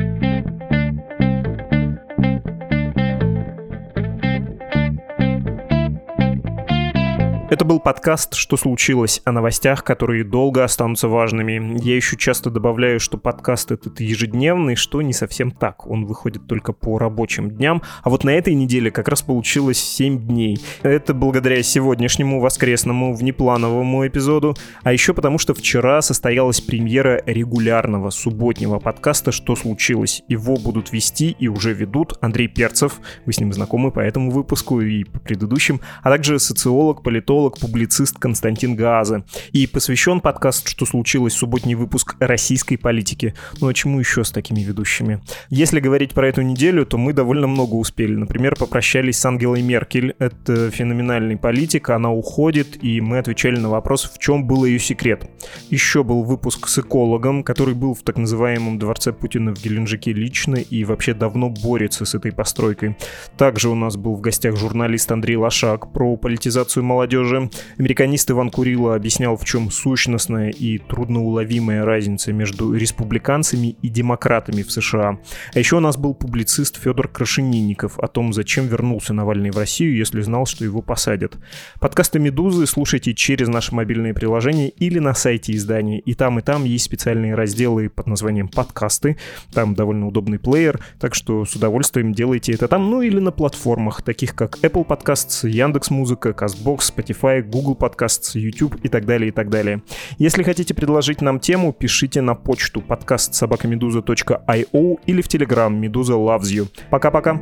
Это 7.49 7.63
был 7.63 7.79
подкаст 7.79 8.33
«Что 8.33 8.57
случилось?» 8.57 9.21
о 9.23 9.31
новостях, 9.31 9.85
которые 9.85 10.25
долго 10.25 10.65
останутся 10.65 11.07
важными. 11.07 11.81
Я 11.81 11.95
еще 11.95 12.17
часто 12.17 12.49
добавляю, 12.49 12.99
что 12.99 13.17
подкаст 13.17 13.71
этот 13.71 14.01
ежедневный, 14.01 14.75
что 14.75 15.01
не 15.01 15.13
совсем 15.13 15.51
так. 15.51 15.87
Он 15.87 16.05
выходит 16.05 16.45
только 16.45 16.73
по 16.73 16.99
рабочим 16.99 17.49
дням, 17.49 17.83
а 18.03 18.09
вот 18.09 18.25
на 18.25 18.31
этой 18.31 18.53
неделе 18.53 18.91
как 18.91 19.07
раз 19.07 19.21
получилось 19.21 19.79
7 19.79 20.27
дней. 20.27 20.59
Это 20.83 21.13
благодаря 21.13 21.63
сегодняшнему 21.63 22.41
воскресному 22.41 23.13
внеплановому 23.13 24.05
эпизоду, 24.05 24.57
а 24.83 24.91
еще 24.91 25.13
потому, 25.13 25.37
что 25.37 25.53
вчера 25.53 26.01
состоялась 26.01 26.59
премьера 26.59 27.23
регулярного 27.25 28.09
субботнего 28.09 28.79
подкаста 28.79 29.31
«Что 29.31 29.55
случилось?». 29.55 30.21
Его 30.27 30.57
будут 30.57 30.91
вести 30.91 31.33
и 31.39 31.47
уже 31.47 31.71
ведут 31.71 32.15
Андрей 32.19 32.49
Перцев, 32.49 32.99
вы 33.25 33.31
с 33.31 33.39
ним 33.39 33.53
знакомы 33.53 33.91
по 33.91 34.01
этому 34.01 34.31
выпуску 34.31 34.81
и 34.81 35.05
по 35.05 35.19
предыдущим, 35.19 35.79
а 36.03 36.09
также 36.09 36.39
социолог, 36.39 37.03
политолог, 37.03 37.36
политолог, 37.37 37.59
публицист 37.59 38.17
Константин 38.17 38.75
Гааза. 38.75 39.23
И 39.51 39.67
посвящен 39.67 40.21
подкаст 40.21 40.67
«Что 40.67 40.85
случилось?» 40.85 41.33
субботний 41.33 41.75
выпуск 41.75 42.15
российской 42.19 42.77
политики. 42.77 43.33
Ну 43.61 43.67
а 43.67 43.73
чему 43.73 43.99
еще 43.99 44.23
с 44.23 44.31
такими 44.31 44.61
ведущими? 44.61 45.21
Если 45.49 45.79
говорить 45.79 46.13
про 46.13 46.27
эту 46.27 46.41
неделю, 46.41 46.85
то 46.85 46.97
мы 46.97 47.13
довольно 47.13 47.47
много 47.47 47.75
успели. 47.75 48.15
Например, 48.15 48.55
попрощались 48.55 49.19
с 49.19 49.25
Ангелой 49.25 49.61
Меркель. 49.61 50.15
Это 50.19 50.71
феноменальный 50.71 51.37
политик, 51.37 51.89
она 51.89 52.11
уходит, 52.11 52.83
и 52.83 53.01
мы 53.01 53.19
отвечали 53.19 53.59
на 53.59 53.69
вопрос, 53.69 54.11
в 54.11 54.17
чем 54.17 54.47
был 54.47 54.65
ее 54.65 54.79
секрет. 54.79 55.29
Еще 55.69 56.03
был 56.03 56.23
выпуск 56.23 56.67
с 56.67 56.79
экологом, 56.79 57.43
который 57.43 57.75
был 57.75 57.93
в 57.93 58.01
так 58.01 58.17
называемом 58.17 58.79
дворце 58.79 59.13
Путина 59.13 59.53
в 59.53 59.63
Геленджике 59.63 60.11
лично 60.11 60.55
и 60.55 60.83
вообще 60.83 61.13
давно 61.13 61.49
борется 61.49 62.05
с 62.05 62.15
этой 62.15 62.31
постройкой. 62.31 62.97
Также 63.37 63.69
у 63.69 63.75
нас 63.75 63.95
был 63.95 64.15
в 64.15 64.21
гостях 64.21 64.57
журналист 64.57 65.11
Андрей 65.11 65.37
Лошак 65.37 65.93
про 65.93 66.17
политизацию 66.17 66.83
молодежи 66.83 67.26
молодежи. 67.27 67.49
Американист 67.77 68.31
Иван 68.31 68.49
Курило 68.49 68.95
объяснял, 68.95 69.37
в 69.37 69.45
чем 69.45 69.71
сущностная 69.71 70.49
и 70.49 70.77
трудноуловимая 70.77 71.85
разница 71.85 72.33
между 72.33 72.73
республиканцами 72.73 73.75
и 73.81 73.89
демократами 73.89 74.63
в 74.63 74.71
США. 74.71 75.19
А 75.53 75.59
еще 75.59 75.77
у 75.77 75.79
нас 75.79 75.97
был 75.97 76.13
публицист 76.13 76.81
Федор 76.81 77.07
Крашенинников 77.07 77.99
о 77.99 78.07
том, 78.07 78.33
зачем 78.33 78.67
вернулся 78.67 79.13
Навальный 79.13 79.51
в 79.51 79.57
Россию, 79.57 79.95
если 79.95 80.21
знал, 80.21 80.45
что 80.45 80.63
его 80.63 80.81
посадят. 80.81 81.37
Подкасты 81.79 82.19
«Медузы» 82.19 82.65
слушайте 82.65 83.13
через 83.13 83.47
наше 83.47 83.75
мобильное 83.75 84.13
приложение 84.13 84.69
или 84.69 84.99
на 84.99 85.13
сайте 85.13 85.53
издания. 85.53 85.99
И 85.99 86.13
там, 86.13 86.39
и 86.39 86.41
там 86.41 86.63
есть 86.63 86.85
специальные 86.85 87.35
разделы 87.35 87.89
под 87.89 88.07
названием 88.07 88.47
«Подкасты». 88.47 89.17
Там 89.53 89.75
довольно 89.75 90.07
удобный 90.07 90.39
плеер, 90.39 90.79
так 90.99 91.15
что 91.15 91.45
с 91.45 91.55
удовольствием 91.55 92.13
делайте 92.13 92.53
это 92.53 92.67
там, 92.67 92.89
ну 92.89 93.01
или 93.01 93.19
на 93.19 93.31
платформах, 93.31 94.01
таких 94.01 94.35
как 94.35 94.57
Apple 94.59 94.85
Podcasts, 94.85 95.47
Яндекс.Музыка, 95.47 96.29
Castbox, 96.29 96.93
Spotify, 96.95 97.16
Spotify, 97.17 97.41
Google 97.41 97.75
Podcasts, 97.75 98.35
YouTube 98.35 98.79
и 98.83 98.89
так 98.89 99.05
далее, 99.05 99.29
и 99.29 99.31
так 99.31 99.49
далее. 99.49 99.81
Если 100.17 100.43
хотите 100.43 100.73
предложить 100.73 101.21
нам 101.21 101.39
тему, 101.39 101.73
пишите 101.73 102.21
на 102.21 102.35
почту 102.35 102.81
подкаст 102.81 103.33
собакамедуза.io 103.33 104.99
или 105.05 105.21
в 105.21 105.27
Telegram 105.27 105.69
Медуза 105.69 106.13
Loves 106.13 106.43
You. 106.43 106.67
Пока-пока. 106.89 107.39